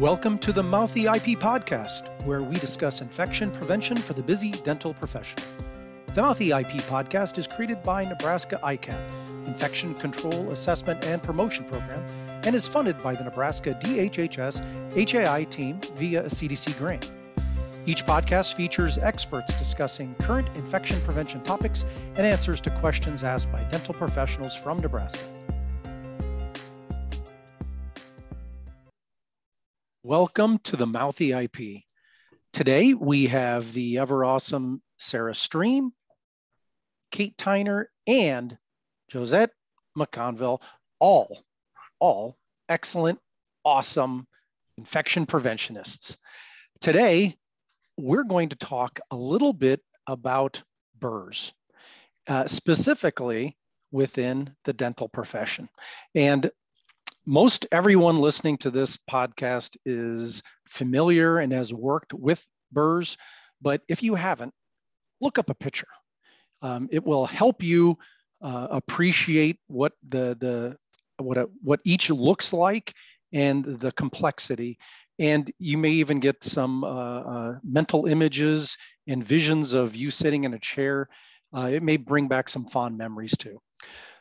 Welcome 0.00 0.38
to 0.38 0.52
the 0.54 0.62
Mouthy 0.62 1.04
IP 1.04 1.38
podcast, 1.38 2.08
where 2.24 2.42
we 2.42 2.54
discuss 2.54 3.02
infection 3.02 3.50
prevention 3.50 3.98
for 3.98 4.14
the 4.14 4.22
busy 4.22 4.50
dental 4.50 4.94
profession. 4.94 5.38
The 6.14 6.22
Mouthy 6.22 6.52
IP 6.52 6.80
podcast 6.88 7.36
is 7.36 7.46
created 7.46 7.82
by 7.82 8.06
Nebraska 8.06 8.58
ICAP, 8.64 8.98
Infection 9.46 9.92
Control 9.92 10.52
Assessment 10.52 11.04
and 11.04 11.22
Promotion 11.22 11.66
Program, 11.66 12.02
and 12.44 12.56
is 12.56 12.66
funded 12.66 13.02
by 13.02 13.14
the 13.14 13.24
Nebraska 13.24 13.78
DHHS 13.78 15.10
HAI 15.10 15.44
team 15.44 15.78
via 15.96 16.24
a 16.24 16.28
CDC 16.30 16.78
grant. 16.78 17.10
Each 17.84 18.06
podcast 18.06 18.54
features 18.54 18.96
experts 18.96 19.52
discussing 19.58 20.14
current 20.20 20.48
infection 20.56 20.98
prevention 21.02 21.42
topics 21.42 21.84
and 22.16 22.26
answers 22.26 22.62
to 22.62 22.70
questions 22.70 23.22
asked 23.22 23.52
by 23.52 23.64
dental 23.64 23.92
professionals 23.92 24.56
from 24.56 24.80
Nebraska. 24.80 25.22
Welcome 30.10 30.58
to 30.64 30.76
the 30.76 30.88
Mouthy 30.88 31.30
IP. 31.30 31.84
Today 32.52 32.94
we 32.94 33.28
have 33.28 33.72
the 33.72 33.98
ever 33.98 34.24
awesome 34.24 34.82
Sarah 34.98 35.36
Stream, 35.36 35.92
Kate 37.12 37.36
Tyner, 37.36 37.84
and 38.08 38.58
Josette 39.12 39.52
McConville, 39.96 40.62
all, 40.98 41.44
all 42.00 42.36
excellent, 42.68 43.20
awesome 43.64 44.26
infection 44.76 45.26
preventionists. 45.26 46.16
Today 46.80 47.36
we're 47.96 48.24
going 48.24 48.48
to 48.48 48.56
talk 48.56 48.98
a 49.12 49.16
little 49.16 49.52
bit 49.52 49.80
about 50.08 50.60
burrs, 50.98 51.52
uh, 52.26 52.48
specifically 52.48 53.56
within 53.92 54.56
the 54.64 54.72
dental 54.72 55.08
profession. 55.08 55.68
And 56.16 56.50
most 57.30 57.64
everyone 57.70 58.18
listening 58.18 58.58
to 58.58 58.72
this 58.72 58.96
podcast 58.96 59.76
is 59.86 60.42
familiar 60.68 61.38
and 61.38 61.52
has 61.52 61.72
worked 61.72 62.12
with 62.12 62.44
burrs, 62.72 63.16
but 63.62 63.82
if 63.88 64.02
you 64.02 64.16
haven't, 64.16 64.52
look 65.20 65.38
up 65.38 65.48
a 65.48 65.54
picture. 65.54 65.86
Um, 66.60 66.88
it 66.90 67.06
will 67.06 67.26
help 67.26 67.62
you 67.62 67.96
uh, 68.42 68.66
appreciate 68.72 69.60
what 69.68 69.92
the 70.08 70.36
the 70.40 70.76
what 71.22 71.38
a, 71.38 71.48
what 71.62 71.78
each 71.84 72.10
looks 72.10 72.52
like 72.52 72.92
and 73.32 73.64
the 73.64 73.92
complexity. 73.92 74.76
And 75.20 75.52
you 75.60 75.78
may 75.78 75.90
even 75.90 76.18
get 76.18 76.42
some 76.42 76.82
uh, 76.82 77.20
uh, 77.20 77.58
mental 77.62 78.06
images 78.06 78.76
and 79.06 79.24
visions 79.24 79.72
of 79.72 79.94
you 79.94 80.10
sitting 80.10 80.42
in 80.42 80.54
a 80.54 80.58
chair. 80.58 81.08
Uh, 81.56 81.70
it 81.72 81.84
may 81.84 81.96
bring 81.96 82.26
back 82.26 82.48
some 82.48 82.66
fond 82.66 82.98
memories 82.98 83.36
too. 83.36 83.60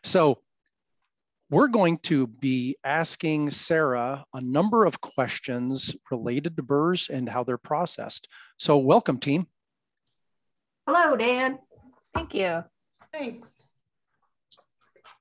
So 0.04 0.38
we're 1.50 1.68
going 1.68 1.98
to 1.98 2.28
be 2.28 2.78
asking 2.84 3.50
Sarah 3.52 4.24
a 4.34 4.42
number 4.42 4.86
of 4.86 5.02
questions 5.02 5.96
related 6.12 6.56
to 6.58 6.64
burrs 6.64 7.10
and 7.10 7.28
how 7.28 7.44
they're 7.44 7.58
processed. 7.58 8.28
So 8.58 8.78
welcome 8.78 9.18
team. 9.18 9.48
Hello, 10.88 11.16
Dan. 11.16 11.60
Thank 12.14 12.36
you. 12.36 12.64
Thanks. 13.12 13.66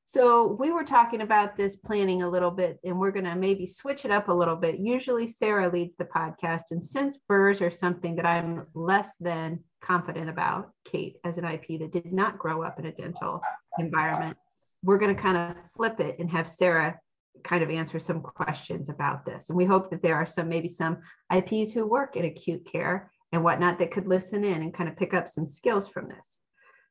So 0.04 0.46
we 0.58 0.70
were 0.70 0.84
talking 0.84 1.20
about 1.20 1.56
this 1.56 1.76
planning 1.76 2.22
a 2.22 2.30
little 2.30 2.50
bit, 2.50 2.78
and 2.82 2.98
we're 2.98 3.10
going 3.10 3.26
to 3.26 3.36
maybe 3.36 3.66
switch 3.66 4.06
it 4.06 4.10
up 4.10 4.28
a 4.28 4.32
little 4.32 4.56
bit. 4.56 4.78
Usually 4.78 5.26
Sarah 5.26 5.70
leads 5.70 5.96
the 5.96 6.06
podcast, 6.06 6.70
and 6.70 6.82
since 6.82 7.18
burrs 7.28 7.60
are 7.60 7.70
something 7.70 8.16
that 8.16 8.24
I'm 8.24 8.66
less 8.72 9.16
than 9.18 9.60
confident 9.82 10.30
about, 10.30 10.70
Kate, 10.86 11.16
as 11.24 11.36
an 11.36 11.44
IP 11.44 11.78
that 11.80 11.92
did 11.92 12.10
not 12.10 12.38
grow 12.38 12.62
up 12.62 12.78
in 12.78 12.86
a 12.86 12.92
dental 12.92 13.42
environment, 13.78 14.38
we're 14.82 14.98
going 14.98 15.14
to 15.14 15.20
kind 15.20 15.36
of 15.36 15.56
flip 15.76 16.00
it 16.00 16.18
and 16.18 16.30
have 16.30 16.48
Sarah 16.48 16.98
kind 17.44 17.62
of 17.62 17.70
answer 17.70 17.98
some 17.98 18.20
questions 18.20 18.88
about 18.88 19.24
this. 19.24 19.48
And 19.48 19.56
we 19.56 19.64
hope 19.64 19.90
that 19.90 20.02
there 20.02 20.16
are 20.16 20.26
some, 20.26 20.48
maybe 20.48 20.68
some 20.68 20.98
IPs 21.34 21.72
who 21.72 21.86
work 21.86 22.16
in 22.16 22.24
acute 22.24 22.66
care 22.70 23.10
and 23.32 23.44
whatnot 23.44 23.78
that 23.78 23.90
could 23.90 24.06
listen 24.06 24.44
in 24.44 24.62
and 24.62 24.74
kind 24.74 24.88
of 24.88 24.96
pick 24.96 25.14
up 25.14 25.28
some 25.28 25.46
skills 25.46 25.88
from 25.88 26.08
this. 26.08 26.40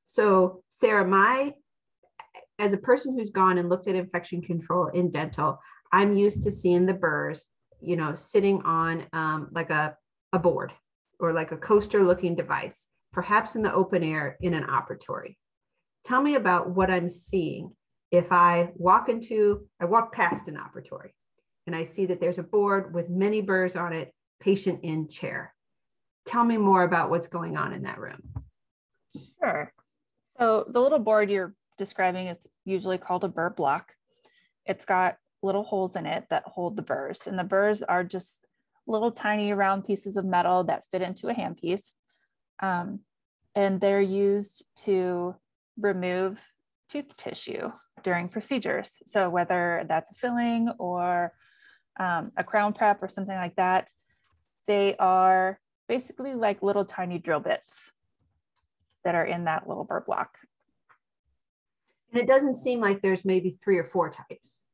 So, 0.06 0.64
Sarah, 0.70 1.06
my, 1.06 1.54
as 2.60 2.74
a 2.74 2.78
person 2.78 3.18
who's 3.18 3.30
gone 3.30 3.58
and 3.58 3.70
looked 3.70 3.88
at 3.88 3.96
infection 3.96 4.42
control 4.42 4.88
in 4.88 5.10
dental, 5.10 5.60
I'm 5.92 6.14
used 6.14 6.44
to 6.44 6.52
seeing 6.52 6.86
the 6.86 6.94
burrs, 6.94 7.48
you 7.82 7.96
know, 7.96 8.16
sitting 8.16 8.62
on 8.64 9.06
um, 9.14 9.50
like 9.52 9.70
a, 9.70 9.96
a 10.34 10.40
board 10.40 10.74
or 11.20 11.34
like 11.34 11.52
a 11.52 11.58
coaster 11.58 12.04
looking 12.04 12.36
device, 12.36 12.88
perhaps 13.12 13.56
in 13.56 13.64
the 13.64 13.74
open 13.74 14.04
air 14.04 14.38
in 14.42 14.54
an 14.54 14.64
operatory. 14.64 15.36
Tell 16.04 16.22
me 16.22 16.36
about 16.36 16.70
what 16.70 16.92
I'm 16.92 17.10
seeing 17.10 17.72
if 18.12 18.32
I 18.32 18.72
walk 18.76 19.10
into, 19.10 19.68
I 19.80 19.86
walk 19.86 20.14
past 20.14 20.48
an 20.48 20.58
operatory 20.58 21.12
and 21.66 21.76
I 21.76 21.84
see 21.84 22.06
that 22.06 22.20
there's 22.20 22.38
a 22.38 22.44
board 22.44 22.94
with 22.94 23.10
many 23.10 23.42
burrs 23.42 23.76
on 23.76 23.94
it, 23.94 24.14
patient 24.40 24.80
in 24.84 25.10
chair. 25.10 25.54
Tell 26.26 26.44
me 26.44 26.58
more 26.58 26.84
about 26.84 27.10
what's 27.10 27.28
going 27.28 27.58
on 27.58 27.74
in 27.74 27.84
that 27.84 28.00
room. 28.00 28.22
Sure. 29.42 29.74
So 30.40 30.66
the 30.70 30.82
little 30.82 31.00
board 31.00 31.30
you're 31.30 31.56
describing 31.78 32.28
is 32.28 32.48
usually 32.66 32.98
called 32.98 33.24
a 33.24 33.30
burr 33.30 33.50
block. 33.50 33.94
It's 34.66 34.86
got 34.86 35.18
little 35.42 35.64
holes 35.64 35.96
in 35.96 36.06
it 36.06 36.26
that 36.30 36.44
hold 36.46 36.76
the 36.76 36.82
burrs, 36.82 37.22
and 37.28 37.38
the 37.38 37.44
burrs 37.44 37.82
are 37.84 38.04
just 38.04 38.46
little 38.88 39.12
tiny 39.12 39.54
round 39.54 39.86
pieces 39.86 40.18
of 40.18 40.26
metal 40.26 40.64
that 40.66 40.86
fit 40.92 41.02
into 41.02 41.28
a 41.28 41.34
handpiece. 41.34 41.94
Um, 42.60 43.02
and 43.56 43.80
they're 43.80 44.02
used 44.02 44.64
to 44.78 45.36
remove 45.78 46.40
tooth 46.90 47.16
tissue 47.18 47.72
during 48.04 48.30
procedures. 48.30 49.00
So 49.06 49.30
whether 49.30 49.86
that's 49.88 50.12
a 50.12 50.16
filling 50.16 50.70
or 50.80 51.34
um, 52.00 52.32
a 52.38 52.44
crown 52.44 52.74
prep 52.74 53.02
or 53.02 53.10
something 53.10 53.36
like 53.36 53.56
that, 53.56 53.90
they 54.68 54.96
are 54.98 55.60
basically 55.88 56.34
like 56.34 56.62
little 56.62 56.86
tiny 56.86 57.18
drill 57.18 57.40
bits 57.40 57.92
that 59.04 59.16
are 59.16 59.26
in 59.26 59.46
that 59.46 59.68
little 59.68 59.84
burr 59.84 60.04
block. 60.06 60.38
And 62.12 62.22
it 62.22 62.28
doesn't 62.28 62.56
seem 62.56 62.80
like 62.80 63.02
there's 63.02 63.26
maybe 63.26 63.58
three 63.64 63.78
or 63.78 63.84
four 63.84 64.10
types. 64.10 64.66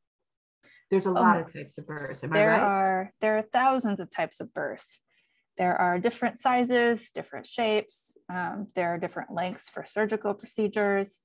There's 0.90 1.06
a 1.06 1.10
oh, 1.10 1.14
lot 1.14 1.40
of 1.40 1.52
types 1.54 1.78
of 1.78 1.88
burrs. 1.88 2.24
Am 2.24 2.30
there 2.32 2.52
I 2.52 2.58
right? 2.58 2.64
Are, 2.64 3.14
there 3.22 3.38
are 3.38 3.42
thousands 3.42 4.00
of 4.00 4.12
types 4.12 4.40
of 4.40 4.54
burrs. 4.54 5.00
There 5.58 5.80
are 5.80 6.00
different 6.00 6.40
sizes, 6.40 7.12
different 7.12 7.46
shapes. 7.46 8.18
Um, 8.32 8.68
there 8.76 8.94
are 8.94 8.98
different 8.98 9.32
lengths 9.32 9.70
for 9.70 9.86
surgical 9.88 10.34
procedures. 10.34 11.20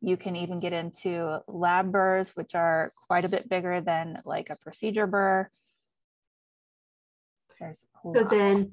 You 0.00 0.16
can 0.16 0.36
even 0.36 0.60
get 0.60 0.72
into 0.72 1.40
lab 1.46 1.92
burrs, 1.92 2.30
which 2.30 2.54
are 2.54 2.90
quite 3.06 3.24
a 3.24 3.28
bit 3.28 3.48
bigger 3.48 3.80
than 3.80 4.20
like 4.24 4.48
a 4.50 4.56
procedure 4.62 5.06
burr. 5.06 5.48
There's 7.58 7.84
so 8.02 8.24
then 8.30 8.72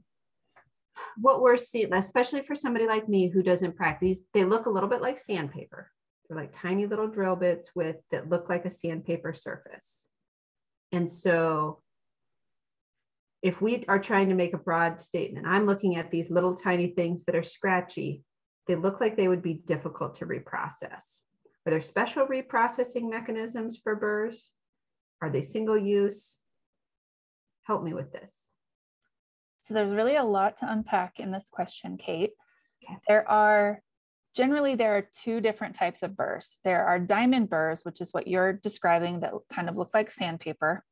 what 1.17 1.41
we're 1.41 1.57
seeing, 1.57 1.93
especially 1.93 2.41
for 2.41 2.55
somebody 2.55 2.87
like 2.87 3.09
me 3.09 3.27
who 3.27 3.43
doesn't 3.43 3.75
practice, 3.75 4.23
they 4.33 4.45
look 4.45 4.65
a 4.65 4.69
little 4.69 4.89
bit 4.89 5.01
like 5.01 5.19
sandpaper. 5.19 5.91
They're 6.27 6.37
like 6.37 6.53
tiny 6.53 6.85
little 6.85 7.07
drill 7.07 7.35
bits 7.35 7.71
with 7.75 7.97
that 8.11 8.29
look 8.29 8.49
like 8.49 8.65
a 8.65 8.69
sandpaper 8.69 9.33
surface. 9.33 10.07
And 10.91 11.11
so 11.11 11.81
if 13.41 13.61
we 13.61 13.85
are 13.87 13.99
trying 13.99 14.29
to 14.29 14.35
make 14.35 14.53
a 14.53 14.57
broad 14.57 15.01
statement, 15.01 15.47
I'm 15.47 15.65
looking 15.65 15.95
at 15.95 16.11
these 16.11 16.31
little 16.31 16.55
tiny 16.55 16.87
things 16.87 17.25
that 17.25 17.35
are 17.35 17.43
scratchy 17.43 18.23
they 18.67 18.75
look 18.75 18.99
like 18.99 19.15
they 19.15 19.27
would 19.27 19.41
be 19.41 19.53
difficult 19.53 20.15
to 20.15 20.25
reprocess. 20.25 21.21
Are 21.65 21.71
there 21.71 21.81
special 21.81 22.27
reprocessing 22.27 23.09
mechanisms 23.09 23.77
for 23.77 23.95
burrs? 23.95 24.51
Are 25.21 25.29
they 25.29 25.41
single 25.41 25.77
use? 25.77 26.37
Help 27.63 27.83
me 27.83 27.93
with 27.93 28.11
this. 28.11 28.47
So 29.61 29.73
there's 29.73 29.93
really 29.93 30.15
a 30.15 30.23
lot 30.23 30.57
to 30.59 30.71
unpack 30.71 31.19
in 31.19 31.31
this 31.31 31.47
question, 31.51 31.97
Kate. 31.97 32.31
Okay. 32.83 32.97
There 33.07 33.29
are 33.29 33.81
generally 34.35 34.75
there 34.75 34.95
are 34.95 35.09
two 35.11 35.41
different 35.41 35.75
types 35.75 36.03
of 36.03 36.15
burrs. 36.15 36.59
There 36.63 36.85
are 36.85 36.99
diamond 36.99 37.49
burrs, 37.49 37.81
which 37.83 37.99
is 37.99 38.13
what 38.13 38.27
you're 38.27 38.53
describing 38.53 39.21
that 39.21 39.33
kind 39.51 39.67
of 39.67 39.75
look 39.75 39.89
like 39.93 40.11
sandpaper. 40.11 40.85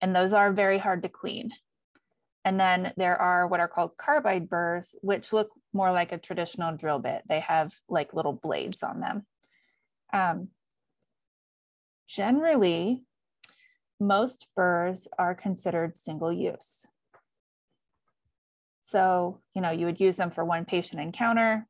And 0.00 0.14
those 0.14 0.32
are 0.32 0.52
very 0.52 0.78
hard 0.78 1.02
to 1.02 1.08
clean. 1.08 1.50
And 2.48 2.58
then 2.58 2.94
there 2.96 3.20
are 3.20 3.46
what 3.46 3.60
are 3.60 3.68
called 3.68 3.98
carbide 3.98 4.48
burrs, 4.48 4.94
which 5.02 5.34
look 5.34 5.50
more 5.74 5.92
like 5.92 6.12
a 6.12 6.18
traditional 6.18 6.74
drill 6.74 6.98
bit. 6.98 7.20
They 7.28 7.40
have 7.40 7.74
like 7.90 8.14
little 8.14 8.32
blades 8.32 8.82
on 8.82 9.00
them. 9.00 9.26
Um, 10.14 10.48
generally, 12.08 13.02
most 14.00 14.46
burrs 14.56 15.08
are 15.18 15.34
considered 15.34 15.98
single 15.98 16.32
use. 16.32 16.86
So, 18.80 19.42
you 19.54 19.60
know, 19.60 19.70
you 19.70 19.84
would 19.84 20.00
use 20.00 20.16
them 20.16 20.30
for 20.30 20.42
one 20.42 20.64
patient 20.64 21.02
encounter. 21.02 21.66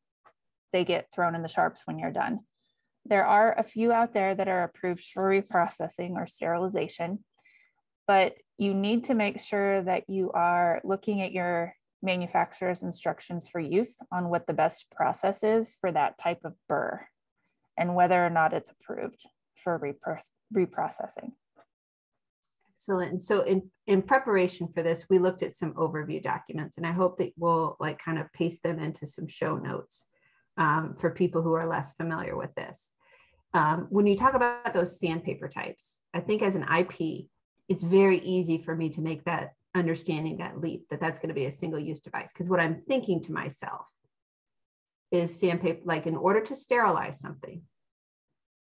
They 0.72 0.84
get 0.84 1.10
thrown 1.12 1.34
in 1.34 1.42
the 1.42 1.48
sharps 1.48 1.82
when 1.86 1.98
you're 1.98 2.12
done. 2.12 2.38
There 3.04 3.26
are 3.26 3.52
a 3.58 3.64
few 3.64 3.90
out 3.90 4.14
there 4.14 4.32
that 4.32 4.46
are 4.46 4.62
approved 4.62 5.02
for 5.12 5.24
reprocessing 5.24 6.12
or 6.12 6.28
sterilization 6.28 7.24
but 8.08 8.32
you 8.58 8.74
need 8.74 9.04
to 9.04 9.14
make 9.14 9.40
sure 9.40 9.82
that 9.82 10.04
you 10.08 10.30
are 10.32 10.80
looking 10.84 11.22
at 11.22 11.32
your 11.32 11.74
manufacturer's 12.02 12.82
instructions 12.82 13.48
for 13.48 13.60
use 13.60 13.96
on 14.12 14.28
what 14.28 14.46
the 14.46 14.52
best 14.52 14.90
process 14.90 15.42
is 15.42 15.74
for 15.80 15.90
that 15.92 16.18
type 16.18 16.40
of 16.44 16.54
burr 16.68 17.06
and 17.76 17.94
whether 17.94 18.24
or 18.24 18.30
not 18.30 18.52
it's 18.52 18.70
approved 18.70 19.24
for 19.54 19.78
repro- 19.78 20.20
reprocessing. 20.54 21.32
Excellent. 22.76 23.12
And 23.12 23.22
so 23.22 23.42
in, 23.42 23.70
in 23.86 24.02
preparation 24.02 24.68
for 24.72 24.82
this, 24.82 25.06
we 25.10 25.18
looked 25.18 25.42
at 25.42 25.56
some 25.56 25.72
overview 25.74 26.22
documents 26.22 26.76
and 26.76 26.86
I 26.86 26.92
hope 26.92 27.18
that 27.18 27.32
we'll 27.36 27.76
like 27.80 27.98
kind 27.98 28.18
of 28.18 28.32
paste 28.32 28.62
them 28.62 28.78
into 28.78 29.06
some 29.06 29.26
show 29.26 29.56
notes 29.56 30.04
um, 30.56 30.96
for 30.98 31.10
people 31.10 31.42
who 31.42 31.54
are 31.54 31.68
less 31.68 31.92
familiar 31.92 32.36
with 32.36 32.54
this. 32.54 32.92
Um, 33.54 33.86
when 33.90 34.06
you 34.06 34.16
talk 34.16 34.34
about 34.34 34.74
those 34.74 35.00
sandpaper 35.00 35.48
types, 35.48 36.02
I 36.12 36.20
think 36.20 36.42
as 36.42 36.54
an 36.54 36.64
IP, 36.64 37.26
it's 37.68 37.82
very 37.82 38.18
easy 38.20 38.58
for 38.58 38.74
me 38.74 38.88
to 38.90 39.00
make 39.00 39.24
that 39.24 39.52
understanding 39.74 40.38
that 40.38 40.60
leap 40.60 40.88
that 40.90 41.00
that's 41.00 41.18
going 41.18 41.28
to 41.28 41.34
be 41.34 41.46
a 41.46 41.50
single 41.50 41.78
use 41.78 42.00
device. 42.00 42.32
Because 42.32 42.48
what 42.48 42.60
I'm 42.60 42.82
thinking 42.88 43.20
to 43.22 43.32
myself 43.32 43.86
is 45.10 45.38
sandpaper, 45.38 45.80
like 45.84 46.06
in 46.06 46.16
order 46.16 46.40
to 46.40 46.56
sterilize 46.56 47.20
something, 47.20 47.62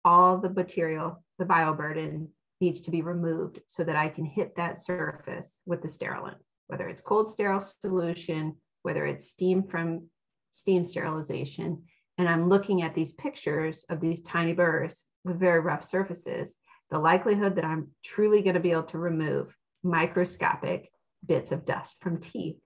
all 0.05 0.39
the 0.39 0.51
material, 0.51 1.23
the 1.39 1.45
bioburden 1.45 2.29
needs 2.61 2.81
to 2.83 2.91
be 2.91 3.03
removed 3.03 3.61
so 3.67 3.85
that 3.85 3.97
I 3.97 4.09
can 4.09 4.25
hit 4.25 4.57
that 4.57 4.81
surface 4.81 5.61
with 5.67 5.83
the 5.83 5.89
sterilant, 5.89 6.39
whether 6.67 6.89
it's 6.89 7.01
cold 7.01 7.29
sterile 7.29 7.61
solution, 7.61 8.57
whether 8.83 9.07
it's 9.07 9.31
steam 9.31 9.63
from 9.63 10.09
steam 10.53 10.85
sterilization. 10.85 11.83
And 12.17 12.29
I'm 12.29 12.49
looking 12.49 12.83
at 12.83 12.95
these 12.95 13.13
pictures 13.13 13.85
of 13.89 14.01
these 14.01 14.23
tiny 14.23 14.53
burrs 14.53 15.07
with 15.25 15.41
very 15.41 15.61
rough 15.61 15.85
surfaces. 15.85 16.57
The 16.95 17.01
likelihood 17.01 17.57
that 17.57 17.65
I'm 17.65 17.89
truly 18.05 18.41
going 18.41 18.55
to 18.55 18.61
be 18.61 18.71
able 18.71 18.85
to 18.85 18.99
remove 18.99 19.53
microscopic 19.83 20.93
bits 21.27 21.51
of 21.51 21.65
dust 21.65 21.97
from 22.01 22.21
teeth 22.21 22.61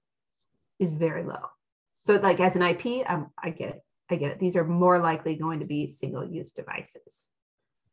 is 0.79 0.91
very 0.91 1.25
low. 1.25 1.47
So, 2.03 2.17
like 2.17 2.39
as 2.39 2.55
an 2.55 2.61
IP, 2.61 3.07
I 3.09 3.49
get 3.49 3.71
it. 3.71 3.83
I 4.11 4.17
get 4.17 4.33
it. 4.33 4.39
These 4.39 4.55
are 4.57 4.67
more 4.67 4.99
likely 4.99 5.35
going 5.37 5.61
to 5.61 5.65
be 5.65 5.87
single 5.87 6.27
use 6.27 6.53
devices. 6.53 7.31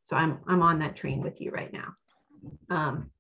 So 0.03 0.17
I'm, 0.17 0.39
I'm 0.45 0.61
on 0.61 0.79
that 0.79 0.97
train 0.97 1.21
with 1.21 1.39
you 1.39 1.51
right 1.51 1.71
now. 1.71 1.93
Um, 2.69 3.11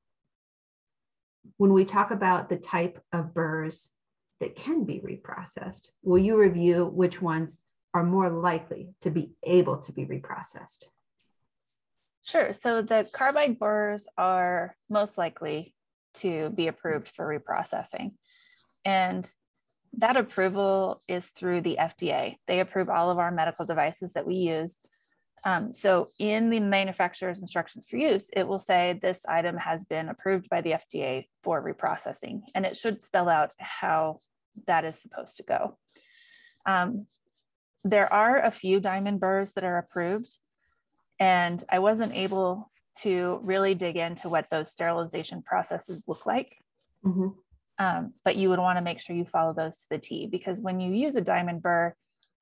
when 1.55 1.71
we 1.71 1.85
talk 1.85 2.11
about 2.11 2.49
the 2.49 2.57
type 2.57 3.01
of 3.13 3.33
burrs 3.33 3.91
that 4.41 4.57
can 4.57 4.83
be 4.83 4.99
reprocessed, 4.99 5.87
will 6.03 6.17
you 6.17 6.37
review 6.37 6.85
which 6.85 7.21
ones 7.21 7.55
are 7.93 8.03
more 8.03 8.29
likely 8.29 8.89
to 9.03 9.09
be 9.09 9.31
able 9.41 9.77
to 9.77 9.93
be 9.93 10.05
reprocessed? 10.05 10.83
Sure. 12.25 12.53
So 12.53 12.81
the 12.81 13.07
carbide 13.13 13.59
burrs 13.59 14.07
are 14.17 14.75
most 14.89 15.15
likely 15.15 15.75
to 16.15 16.49
be 16.49 16.67
approved 16.67 17.07
for 17.07 17.27
reprocessing. 17.27 18.13
And 18.83 19.27
that 19.97 20.17
approval 20.17 21.01
is 21.07 21.27
through 21.27 21.61
the 21.61 21.77
FDA. 21.79 22.37
They 22.47 22.61
approve 22.61 22.89
all 22.89 23.11
of 23.11 23.19
our 23.19 23.31
medical 23.31 23.65
devices 23.65 24.13
that 24.13 24.25
we 24.25 24.35
use. 24.35 24.81
Um, 25.45 25.71
so 25.71 26.07
in 26.19 26.49
the 26.49 26.59
manufacturer's 26.59 27.41
instructions 27.41 27.85
for 27.87 27.97
use, 27.97 28.29
it 28.35 28.47
will 28.47 28.59
say 28.59 28.99
this 29.01 29.23
item 29.27 29.57
has 29.57 29.85
been 29.85 30.09
approved 30.09 30.49
by 30.49 30.61
the 30.61 30.71
FDA 30.71 31.27
for 31.43 31.63
reprocessing, 31.63 32.41
and 32.55 32.65
it 32.65 32.75
should 32.75 33.03
spell 33.03 33.29
out 33.29 33.51
how 33.59 34.17
that 34.65 34.83
is 34.83 34.99
supposed 34.99 35.37
to 35.37 35.43
go. 35.43 35.77
Um, 36.65 37.05
there 37.83 38.11
are 38.11 38.41
a 38.41 38.49
few 38.49 38.79
diamond 38.79 39.19
burrs 39.19 39.53
that 39.53 39.63
are 39.63 39.77
approved, 39.77 40.35
and 41.19 41.63
I 41.69 41.79
wasn't 41.79 42.15
able 42.15 42.71
to 42.99 43.39
really 43.43 43.75
dig 43.75 43.97
into 43.97 44.29
what 44.29 44.47
those 44.49 44.71
sterilization 44.71 45.41
processes 45.41 46.03
look 46.07 46.25
like. 46.25 46.57
Mm-hmm. 47.05 47.29
Um, 47.77 48.13
but 48.23 48.37
you 48.37 48.49
would 48.49 48.59
want 48.59 48.77
to 48.77 48.83
make 48.83 49.01
sure 49.01 49.15
you 49.15 49.25
follow 49.25 49.53
those 49.53 49.77
to 49.77 49.85
the 49.91 49.97
T 49.97 50.27
because 50.27 50.61
when 50.61 50.79
you 50.79 50.93
use 50.93 51.15
a 51.15 51.21
diamond 51.21 51.61
burr, 51.61 51.93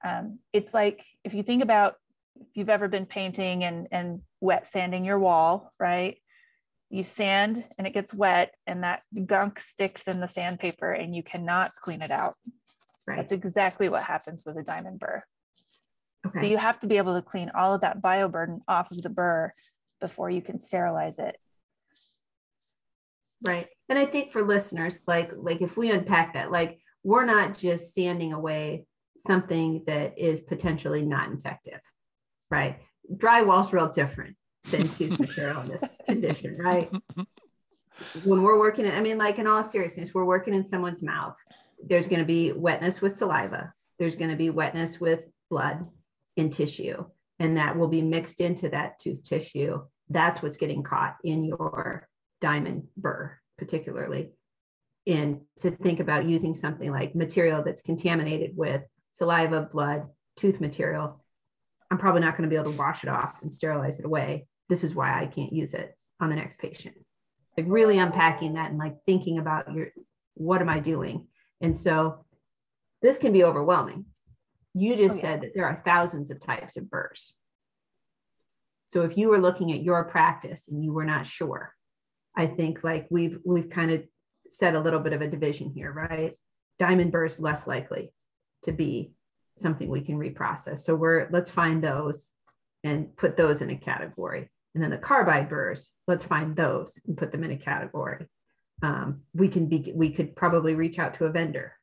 um, 0.04 0.40
it's 0.52 0.74
like 0.74 1.06
if 1.24 1.34
you 1.34 1.44
think 1.44 1.64
about 1.64 1.96
if 2.40 2.48
you've 2.56 2.70
ever 2.70 2.88
been 2.88 3.06
painting 3.06 3.64
and, 3.64 3.88
and 3.92 4.22
wet 4.42 4.68
sanding 4.68 5.06
your 5.06 5.20
wall, 5.20 5.72
right? 5.80 6.18
You 6.90 7.04
sand 7.04 7.66
and 7.78 7.88
it 7.88 7.94
gets 7.94 8.14
wet 8.14 8.54
and 8.68 8.84
that 8.84 9.02
gunk 9.26 9.60
sticks 9.60 10.04
in 10.04 10.20
the 10.20 10.28
sandpaper 10.28 10.92
and 10.92 11.16
you 11.16 11.24
cannot 11.24 11.72
clean 11.82 12.02
it 12.02 12.12
out. 12.12 12.36
Right. 13.08 13.18
That's 13.18 13.32
exactly 13.32 13.90
what 13.90 14.04
happens 14.04 14.44
with 14.46 14.58
a 14.58 14.64
diamond 14.64 15.00
burr. 15.00 15.24
Okay. 16.26 16.40
So 16.40 16.46
you 16.46 16.58
have 16.58 16.80
to 16.80 16.88
be 16.88 16.98
able 16.98 17.16
to 17.16 17.22
clean 17.22 17.52
all 17.56 17.74
of 17.74 17.82
that 17.82 18.02
bioburden 18.02 18.62
off 18.68 18.92
of 18.92 19.02
the 19.02 19.10
burr 19.10 19.52
before 20.00 20.30
you 20.30 20.42
can 20.42 20.60
sterilize 20.60 21.20
it. 21.20 21.38
Right. 23.46 23.68
And 23.90 24.00
I 24.00 24.06
think 24.06 24.32
for 24.32 24.42
listeners, 24.42 25.02
like 25.06 25.32
like 25.36 25.62
if 25.62 25.76
we 25.76 25.92
unpack 25.92 26.34
that, 26.36 26.52
like 26.52 26.80
we're 27.04 27.26
not 27.26 27.58
just 27.58 27.94
sanding 27.94 28.32
away 28.32 28.86
something 29.18 29.84
that 29.88 30.18
is 30.18 30.42
potentially 30.42 31.02
not 31.02 31.30
infective 31.30 31.82
right? 32.54 32.80
Drywall's 33.16 33.74
real 33.74 33.90
different 33.90 34.36
than 34.70 34.88
tooth 34.88 35.20
material 35.26 35.62
in 35.62 35.70
this 35.70 35.84
condition, 36.06 36.56
right? 36.60 36.90
When 38.24 38.44
we're 38.44 38.60
working, 38.60 38.90
I 38.90 39.02
mean, 39.02 39.18
like 39.18 39.40
in 39.40 39.48
all 39.48 39.64
seriousness, 39.64 40.14
we're 40.14 40.26
working 40.26 40.54
in 40.54 40.66
someone's 40.66 41.02
mouth. 41.02 41.36
There's 41.86 42.08
going 42.08 42.20
to 42.20 42.26
be 42.26 42.52
wetness 42.52 43.02
with 43.02 43.16
saliva. 43.16 43.74
There's 44.00 44.16
going 44.16 44.30
to 44.30 44.38
be 44.38 44.52
wetness 44.52 45.00
with 45.00 45.26
blood 45.50 45.86
in 46.38 46.50
tissue, 46.50 47.06
and 47.40 47.58
that 47.58 47.78
will 47.78 47.88
be 47.88 48.02
mixed 48.02 48.42
into 48.42 48.70
that 48.70 49.00
tooth 49.00 49.24
tissue. 49.24 49.82
That's 50.10 50.42
what's 50.42 50.58
getting 50.58 50.84
caught 50.84 51.18
in 51.24 51.44
your 51.44 52.08
diamond 52.42 52.88
burr, 52.98 53.38
particularly. 53.58 54.32
And 55.06 55.42
to 55.62 55.72
think 55.72 56.00
about 56.00 56.26
using 56.26 56.54
something 56.54 56.92
like 56.92 57.16
material 57.16 57.64
that's 57.64 57.82
contaminated 57.82 58.56
with 58.56 58.84
saliva, 59.12 59.62
blood, 59.72 60.08
tooth 60.38 60.62
material, 60.62 61.24
I'm 61.92 61.98
probably 61.98 62.22
not 62.22 62.38
going 62.38 62.50
to 62.50 62.54
be 62.54 62.60
able 62.60 62.72
to 62.72 62.78
wash 62.78 63.04
it 63.04 63.10
off 63.10 63.42
and 63.42 63.54
sterilize 63.54 64.00
it 64.00 64.06
away. 64.06 64.48
This 64.70 64.84
is 64.84 64.96
why 64.96 65.22
I 65.22 65.28
can't 65.28 65.54
use 65.54 65.74
it 65.74 65.96
on 66.20 66.30
the 66.30 66.36
next 66.36 66.60
patient. 66.60 66.96
Like 67.58 67.68
really 67.70 68.00
unpacking 68.00 68.54
that 68.54 68.72
and 68.72 68.80
like 68.80 68.96
thinking 69.06 69.38
about 69.38 69.72
your 69.72 69.90
what 70.36 70.62
am 70.62 70.70
I 70.70 70.80
doing? 70.80 71.28
And 71.62 71.78
so 71.78 72.26
this 73.02 73.18
can 73.18 73.32
be 73.32 73.44
overwhelming. 73.44 74.06
You 74.74 74.96
just 74.96 75.16
oh, 75.16 75.16
yeah. 75.16 75.22
said 75.22 75.42
that 75.42 75.52
there 75.54 75.66
are 75.66 75.82
thousands 75.86 76.32
of 76.32 76.40
types 76.40 76.78
of 76.78 76.90
burrs. 76.90 77.34
So 78.88 79.02
if 79.04 79.18
you 79.18 79.30
were 79.30 79.40
looking 79.40 79.72
at 79.72 79.84
your 79.84 80.04
practice 80.04 80.68
and 80.68 80.84
you 80.84 80.94
were 80.94 81.06
not 81.06 81.26
sure, 81.26 81.74
I 82.36 82.48
think 82.48 82.84
like 82.84 83.08
we've 83.10 83.40
we've 83.46 83.70
kind 83.70 83.92
of 83.92 84.04
set 84.48 84.76
a 84.76 84.80
little 84.80 85.00
bit 85.00 85.14
of 85.14 85.22
a 85.22 85.28
division 85.28 85.72
here, 85.74 85.92
right? 85.92 86.34
Diamond 86.80 87.12
burrs 87.12 87.40
less 87.40 87.68
likely 87.68 88.14
to 88.64 88.72
be 88.72 89.14
something 89.58 89.90
we 89.90 90.02
can 90.02 90.18
reprocess. 90.18 90.80
So 90.80 90.96
we're 90.96 91.28
let's 91.32 91.50
find 91.50 91.84
those 91.84 92.32
and 92.84 93.16
put 93.16 93.38
those 93.38 93.62
in 93.62 93.70
a 93.70 93.78
category. 93.78 94.50
And 94.74 94.84
then 94.84 94.92
the 94.92 94.98
carbide 94.98 95.50
burrs, 95.50 95.92
let's 96.08 96.26
find 96.26 96.56
those 96.56 97.00
and 97.08 97.18
put 97.18 97.32
them 97.32 97.44
in 97.44 97.52
a 97.52 97.58
category. 97.58 98.28
Um, 98.82 99.22
we 99.34 99.48
can 99.48 99.68
be 99.68 99.92
we 99.96 100.10
could 100.10 100.36
probably 100.36 100.76
reach 100.76 101.00
out 101.00 101.14
to 101.16 101.26
a 101.26 101.32
vendor, 101.32 101.74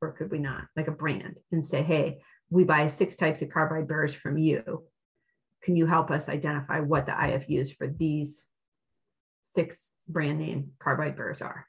or 0.00 0.12
could 0.12 0.30
we 0.30 0.38
not, 0.38 0.64
like 0.76 0.88
a 0.88 0.92
brand, 0.92 1.36
and 1.52 1.64
say, 1.64 1.82
hey, 1.82 2.18
we 2.50 2.64
buy 2.64 2.88
six 2.88 3.16
types 3.16 3.42
of 3.42 3.50
carbide 3.50 3.88
burrs 3.88 4.14
from 4.14 4.38
you. 4.38 4.84
Can 5.62 5.76
you 5.76 5.86
help 5.86 6.10
us 6.10 6.28
identify 6.28 6.80
what 6.80 7.06
the 7.06 7.12
IFUs 7.12 7.76
for 7.76 7.88
these 7.88 8.46
six 9.42 9.94
brand 10.08 10.38
name 10.38 10.72
carbide 10.78 11.16
burrs 11.16 11.42
are? 11.42 11.66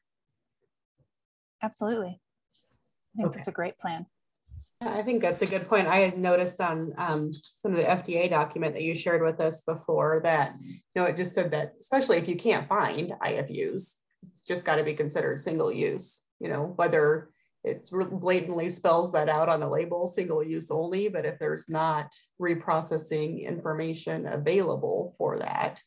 Absolutely. 1.64 2.20
I 3.16 3.18
think 3.18 3.28
okay. 3.30 3.38
that's 3.38 3.48
a 3.48 3.52
great 3.52 3.78
plan. 3.80 4.06
I 4.82 5.02
think 5.02 5.24
that's 5.24 5.42
a 5.42 5.48
good 5.48 5.68
point. 5.68 5.88
I 5.88 5.98
had 5.98 6.20
noticed 6.20 6.62
on 6.62 6.94
um, 6.98 7.34
some 7.34 7.72
of 7.72 7.78
the 7.78 7.84
FDA 7.84 8.30
document 8.30 8.76
that 8.76 8.84
you 8.84 8.94
shared 8.94 9.24
with 9.24 9.42
us 9.42 9.62
before 9.62 10.22
that, 10.24 10.56
you 10.62 10.80
know, 10.96 11.06
it 11.06 11.18
just 11.18 11.34
said 11.34 11.50
that, 11.52 11.74
especially 11.80 12.18
if 12.18 12.28
you 12.28 12.36
can't 12.36 12.68
find 12.68 13.12
IFUs, 13.24 13.96
it's 14.30 14.42
just 14.48 14.66
got 14.66 14.76
to 14.76 14.84
be 14.84 14.94
considered 14.94 15.40
single 15.40 15.72
use, 15.72 16.22
you 16.40 16.48
know, 16.48 16.74
whether 16.76 17.32
it 17.64 17.90
blatantly 17.92 18.70
spells 18.70 19.12
that 19.12 19.30
out 19.30 19.50
on 19.50 19.60
the 19.60 19.68
label, 19.68 20.08
single 20.08 20.44
use 20.44 20.72
only, 20.72 21.10
but 21.10 21.26
if 21.26 21.38
there's 21.40 21.70
not 21.70 22.16
reprocessing 22.42 23.44
information 23.44 24.28
available 24.28 25.14
for 25.18 25.38
that, 25.40 25.82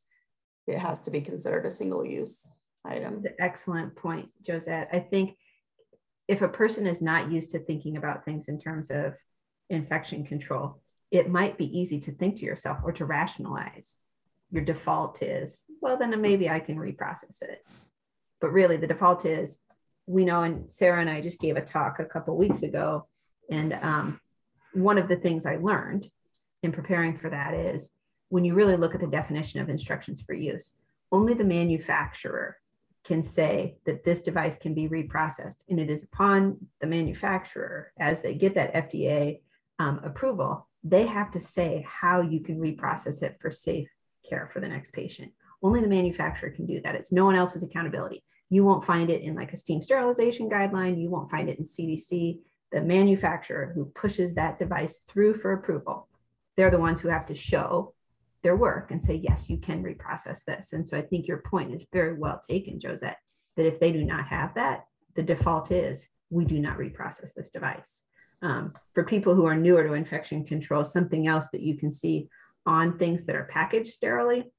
it 0.67 0.79
has 0.79 1.03
to 1.03 1.11
be 1.11 1.21
considered 1.21 1.65
a 1.65 1.71
single 1.71 2.05
use 2.05 2.53
item. 2.85 3.25
Excellent 3.39 3.97
point, 3.97 4.29
Josette. 4.47 4.89
I 4.93 5.00
think 5.00 5.37
if 6.29 6.43
a 6.43 6.49
person 6.49 6.87
is 6.87 7.00
not 7.00 7.33
used 7.33 7.50
to 7.50 7.59
thinking 7.59 7.97
about 7.97 8.25
things 8.25 8.49
in 8.49 8.61
terms 8.61 8.91
of 8.91 9.15
infection 9.69 10.25
control, 10.25 10.81
it 11.11 11.31
might 11.31 11.59
be 11.59 11.79
easy 11.79 11.99
to 12.00 12.12
think 12.12 12.37
to 12.37 12.45
yourself 12.45 12.79
or 12.85 12.93
to 12.93 13.05
rationalize. 13.05 13.99
Your 14.50 14.65
default 14.65 15.23
is, 15.23 15.65
well, 15.81 15.97
then 15.97 16.21
maybe 16.21 16.49
I 16.49 16.61
can 16.61 16.77
reprocess 16.77 17.43
it. 17.43 17.67
But 18.41 18.53
really, 18.53 18.77
the 18.77 18.87
default 18.87 19.25
is, 19.25 19.59
we 20.11 20.25
know, 20.25 20.43
and 20.43 20.71
Sarah 20.71 21.00
and 21.00 21.09
I 21.09 21.21
just 21.21 21.38
gave 21.38 21.57
a 21.57 21.61
talk 21.61 22.00
a 22.00 22.05
couple 22.05 22.37
weeks 22.37 22.62
ago. 22.62 23.07
And 23.50 23.75
um, 23.75 24.21
one 24.73 24.99
of 24.99 25.09
the 25.09 25.17
things 25.17 25.47
I 25.47 25.57
learned 25.57 26.11
in 26.62 26.73
preparing 26.73 27.17
for 27.17 27.31
that 27.31 27.55
is 27.55 27.93
when 28.29 28.45
you 28.45 28.55
really 28.55 28.76
look 28.76 28.95
at 28.95 29.00
the 29.00 29.07
definition 29.07 29.61
of 29.61 29.69
instructions 29.69 30.21
for 30.21 30.35
use, 30.35 30.75
only 31.12 31.35
the 31.35 31.45
manufacturer 31.45 32.57
can 33.05 33.23
say 33.23 33.76
that 33.87 34.05
this 34.05 34.21
device 34.21 34.57
can 34.57 34.75
be 34.75 34.88
reprocessed. 34.88 35.64
And 35.69 35.79
it 35.81 35.90
is 35.90 36.02
upon 36.02 36.59
the 36.81 36.87
manufacturer, 36.87 37.93
as 37.99 38.21
they 38.21 38.35
get 38.35 38.55
that 38.57 38.75
FDA 38.75 39.40
um, 39.79 40.00
approval, 40.05 40.69
they 40.83 41.07
have 41.07 41.31
to 41.33 41.40
say 41.40 41.87
how 41.88 42.21
you 42.21 42.40
can 42.40 42.59
reprocess 42.59 43.23
it 43.23 43.37
for 43.40 43.50
safe 43.50 43.88
care 44.29 44.50
for 44.52 44.61
the 44.61 44.69
next 44.69 44.93
patient. 44.93 45.33
Only 45.62 45.81
the 45.81 45.88
manufacturer 45.88 46.50
can 46.50 46.67
do 46.67 46.81
that. 46.83 46.95
It's 46.95 47.12
no 47.12 47.25
one 47.25 47.37
else's 47.37 47.62
accountability. 47.62 48.25
You 48.50 48.64
won't 48.64 48.85
find 48.85 49.11
it 49.11 49.23
in 49.23 49.35
like 49.35 49.52
a 49.52 49.57
steam 49.57 49.80
sterilization 49.80 50.50
guideline. 50.50 51.00
You 51.00 51.09
won't 51.09 51.30
find 51.30 51.49
it 51.49 51.59
in 51.59 51.64
CDC. 51.64 52.40
The 52.73 52.80
manufacturer 52.80 53.73
who 53.75 53.87
pushes 53.87 54.35
that 54.35 54.59
device 54.59 55.02
through 55.09 55.35
for 55.35 55.52
approval, 55.52 56.09
they're 56.57 56.71
the 56.71 56.78
ones 56.78 57.00
who 57.00 57.09
have 57.09 57.26
to 57.26 57.35
show 57.35 57.95
their 58.42 58.57
work 58.57 58.90
and 58.90 59.02
say, 59.02 59.14
yes, 59.14 59.49
you 59.49 59.59
can 59.59 59.83
reprocess 59.83 60.45
this. 60.45 60.73
And 60.73 60.88
so 60.88 60.97
I 60.97 61.02
think 61.02 61.26
your 61.26 61.38
point 61.38 61.75
is 61.75 61.87
very 61.92 62.14
well 62.14 62.40
taken, 62.49 62.80
Josette, 62.80 63.19
that 63.57 63.66
if 63.66 63.78
they 63.80 63.92
do 63.92 64.04
not 64.04 64.26
have 64.26 64.54
that, 64.54 64.85
the 65.14 65.23
default 65.23 65.71
is 65.71 66.09
we 66.30 66.45
do 66.45 66.59
not 66.59 66.78
reprocess 66.78 67.35
this 67.35 67.50
device. 67.50 68.04
Um, 68.42 68.73
for 68.95 69.04
people 69.04 69.35
who 69.35 69.45
are 69.47 69.57
newer 69.57 69.85
to 69.85 69.92
infection 69.92 70.45
control, 70.45 70.85
something 70.85 71.26
else 71.26 71.50
that 71.50 71.61
you 71.61 71.76
can 71.76 71.90
see 71.90 72.28
on 72.64 72.99
things 72.99 73.26
that 73.26 73.37
are 73.37 73.49
packaged 73.50 73.88
sterilely, 73.88 74.50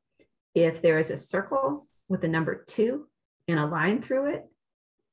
if 0.54 0.82
there 0.82 1.00
is 1.00 1.10
a 1.10 1.18
circle 1.18 1.88
with 2.08 2.24
a 2.24 2.28
number 2.28 2.64
two 2.68 3.08
and 3.48 3.60
a 3.60 3.66
line 3.66 4.02
through 4.02 4.34
it, 4.34 4.46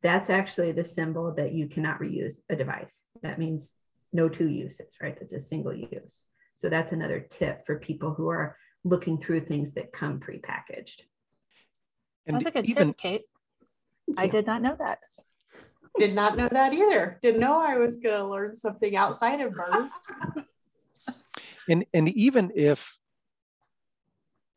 that's 0.03 0.31
actually 0.31 0.73
the 0.73 0.85
symbol 0.85 1.35
that 1.35 1.53
you 1.53 1.69
cannot 1.69 2.01
reuse 2.01 2.37
a 2.49 2.57
device. 2.57 3.05
That 3.23 3.39
means 3.39 3.75
no 4.13 4.29
two 4.29 4.49
uses, 4.49 4.95
right? 5.03 5.17
That's 5.19 5.33
a 5.33 5.41
single 5.41 5.75
use. 5.75 6.27
So 6.55 6.69
that's 6.69 6.93
another 6.93 7.21
tip 7.21 7.67
for 7.67 7.79
people 7.79 8.15
who 8.15 8.29
are 8.29 8.57
looking 8.85 9.19
through 9.19 9.41
things 9.41 9.75
that 9.75 9.93
come 9.93 10.21
prepackaged. 10.21 11.03
And 12.27 12.37
that's 12.37 12.47
a 12.47 12.51
good 12.51 12.67
even, 12.67 12.89
tip, 12.89 12.99
Kate. 12.99 13.23
I 14.17 14.27
did 14.27 14.47
not 14.47 14.63
know 14.63 14.77
that. 14.79 14.99
Did 15.99 16.15
not 16.15 16.37
know 16.37 16.49
that 16.49 16.73
either. 16.73 17.19
Didn't 17.23 17.41
know 17.41 17.61
I 17.61 17.77
was 17.77 17.97
going 17.97 18.19
to 18.19 18.29
learn 18.29 18.55
something 18.55 18.97
outside 18.97 19.41
of 19.41 19.53
burrs. 19.55 19.91
and 21.69 21.85
and 21.93 22.09
even 22.11 22.53
if 22.55 22.98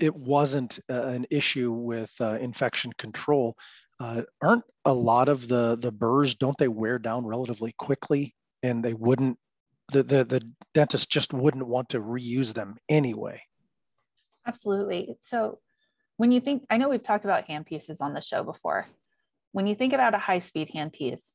it 0.02 0.16
wasn't 0.16 0.80
uh, 0.90 1.04
an 1.08 1.26
issue 1.30 1.72
with 1.72 2.12
uh, 2.20 2.38
infection 2.40 2.92
control, 2.98 3.56
uh, 4.00 4.24
aren't 4.42 4.64
a 4.86 4.94
lot 4.94 5.30
of 5.30 5.48
the 5.48 5.76
the 5.76 5.92
burrs 5.92 6.36
don't 6.36 6.58
they 6.58 6.68
wear 6.68 6.98
down 6.98 7.26
relatively 7.26 7.74
quickly, 7.78 8.34
and 8.64 8.84
they 8.84 8.94
wouldn't 8.94 9.38
the, 9.92 10.04
the, 10.04 10.24
the 10.24 10.42
dentist 10.74 11.12
just 11.12 11.34
wouldn't 11.34 11.68
want 11.68 11.90
to 11.90 12.00
reuse 12.00 12.54
them 12.54 12.78
anyway. 12.90 13.42
Absolutely. 14.48 15.16
So 15.20 15.60
when 16.18 16.32
you 16.32 16.40
think, 16.40 16.66
I 16.70 16.78
know 16.78 16.90
we've 16.90 17.04
talked 17.04 17.26
about 17.26 17.48
handpieces 17.48 18.02
on 18.02 18.14
the 18.14 18.22
show 18.22 18.44
before. 18.44 18.86
When 19.52 19.68
you 19.68 19.76
think 19.76 19.94
about 19.94 20.16
a 20.16 20.20
high 20.20 20.40
speed 20.40 20.72
handpiece, 20.74 21.34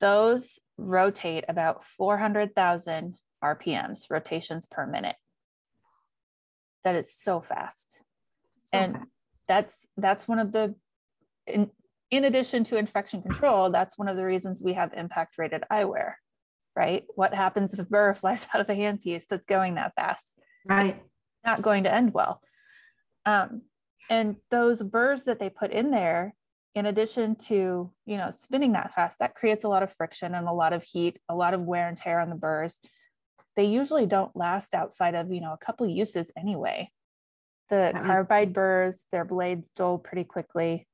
those 0.00 0.58
rotate 0.78 1.44
about 1.48 1.84
400,000 1.84 3.16
RPMs, 3.44 4.06
rotations 4.08 4.66
per 4.66 4.86
minute. 4.86 5.16
That 6.84 6.96
is 6.96 7.14
so 7.14 7.40
fast. 7.40 8.02
So 8.64 8.78
and 8.78 8.94
fast. 8.94 9.06
that's 9.48 9.76
that's 9.96 10.28
one 10.28 10.38
of 10.38 10.52
the 10.52 10.74
in, 11.46 11.70
in 12.10 12.24
addition 12.24 12.64
to 12.64 12.76
infection 12.76 13.22
control, 13.22 13.70
that's 13.70 13.98
one 13.98 14.08
of 14.08 14.16
the 14.16 14.24
reasons 14.24 14.62
we 14.62 14.72
have 14.72 14.92
impact 14.94 15.34
rated 15.38 15.64
eyewear 15.70 16.14
right? 16.76 17.04
What 17.14 17.34
happens 17.34 17.72
if 17.72 17.80
a 17.80 17.84
burr 17.84 18.14
flies 18.20 18.46
out 18.54 18.60
of 18.60 18.70
a 18.70 18.74
handpiece 18.74 19.24
that's 19.28 19.46
going 19.46 19.74
that 19.74 19.94
fast? 19.94 20.34
Right. 20.66 21.02
Not 21.44 21.62
going 21.62 21.84
to 21.84 21.92
end 21.92 22.12
well. 22.12 22.40
Um, 23.26 23.62
and 24.08 24.36
those 24.50 24.82
burrs 24.82 25.24
that 25.24 25.38
they 25.38 25.50
put 25.50 25.70
in 25.70 25.90
there, 25.90 26.34
in 26.74 26.86
addition 26.86 27.34
to, 27.34 27.92
you 28.06 28.16
know, 28.16 28.30
spinning 28.30 28.72
that 28.72 28.94
fast, 28.94 29.18
that 29.18 29.34
creates 29.34 29.64
a 29.64 29.68
lot 29.68 29.82
of 29.82 29.92
friction 29.92 30.34
and 30.34 30.46
a 30.48 30.52
lot 30.52 30.72
of 30.72 30.82
heat, 30.82 31.18
a 31.28 31.34
lot 31.34 31.54
of 31.54 31.62
wear 31.62 31.88
and 31.88 31.96
tear 31.96 32.20
on 32.20 32.30
the 32.30 32.36
burrs. 32.36 32.78
They 33.60 33.66
usually 33.66 34.06
don't 34.06 34.34
last 34.34 34.74
outside 34.74 35.14
of, 35.14 35.30
you 35.30 35.42
know, 35.42 35.52
a 35.52 35.62
couple 35.62 35.86
uses 35.86 36.32
anyway. 36.34 36.90
The 37.68 37.92
carbide 37.94 38.54
burrs, 38.54 39.04
their 39.12 39.26
blades 39.26 39.68
dull 39.76 39.98
pretty 39.98 40.24
quickly. 40.24 40.88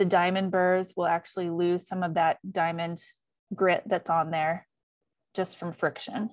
The 0.00 0.06
diamond 0.06 0.50
burrs 0.50 0.92
will 0.96 1.06
actually 1.06 1.50
lose 1.50 1.86
some 1.86 2.02
of 2.02 2.14
that 2.14 2.38
diamond 2.50 3.00
grit 3.54 3.84
that's 3.86 4.10
on 4.10 4.32
there 4.32 4.66
just 5.36 5.56
from 5.56 5.72
friction 5.72 6.30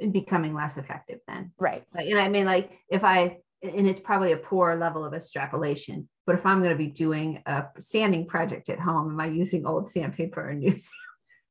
and 0.00 0.12
becoming 0.12 0.54
less 0.54 0.76
effective 0.76 1.20
then 1.28 1.52
right 1.58 1.84
like, 1.94 2.08
and 2.08 2.18
i 2.18 2.28
mean 2.28 2.46
like 2.46 2.72
if 2.88 3.04
i 3.04 3.38
and 3.62 3.86
it's 3.88 4.00
probably 4.00 4.32
a 4.32 4.36
poor 4.36 4.74
level 4.74 5.04
of 5.04 5.14
extrapolation 5.14 6.08
but 6.26 6.34
if 6.34 6.44
i'm 6.44 6.58
going 6.58 6.72
to 6.72 6.78
be 6.78 6.88
doing 6.88 7.40
a 7.46 7.64
sanding 7.78 8.26
project 8.26 8.68
at 8.68 8.80
home 8.80 9.12
am 9.12 9.20
i 9.20 9.26
using 9.26 9.64
old 9.66 9.88
sandpaper 9.88 10.50
or 10.50 10.54
new 10.54 10.70
i'm 10.70 10.78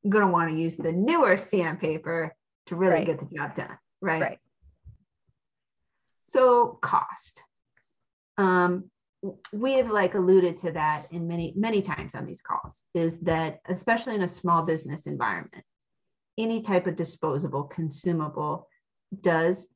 going 0.07 0.25
to 0.25 0.31
want 0.31 0.49
to 0.49 0.55
use 0.55 0.75
the 0.77 0.91
newer 0.91 1.37
sandpaper 1.37 2.35
to 2.67 2.75
really 2.75 2.95
right. 2.95 3.05
get 3.05 3.19
the 3.19 3.35
job 3.35 3.55
done 3.55 3.77
right? 4.03 4.21
Right. 4.21 4.39
So 6.23 6.77
cost. 6.81 7.41
Um 8.37 8.89
we 9.53 9.73
have 9.73 9.89
like 9.89 10.15
alluded 10.15 10.59
to 10.59 10.71
that 10.73 11.07
in 11.11 11.27
many 11.29 11.53
many 11.55 11.81
times 11.81 12.13
on 12.13 12.25
these 12.25 12.41
calls 12.41 12.83
is 12.93 13.19
that 13.19 13.59
especially 13.69 14.15
in 14.15 14.23
a 14.23 14.27
small 14.27 14.63
business 14.63 15.05
environment 15.05 15.63
any 16.37 16.59
type 16.59 16.87
of 16.87 16.97
disposable 16.97 17.63
consumable 17.63 18.67
does 19.21 19.69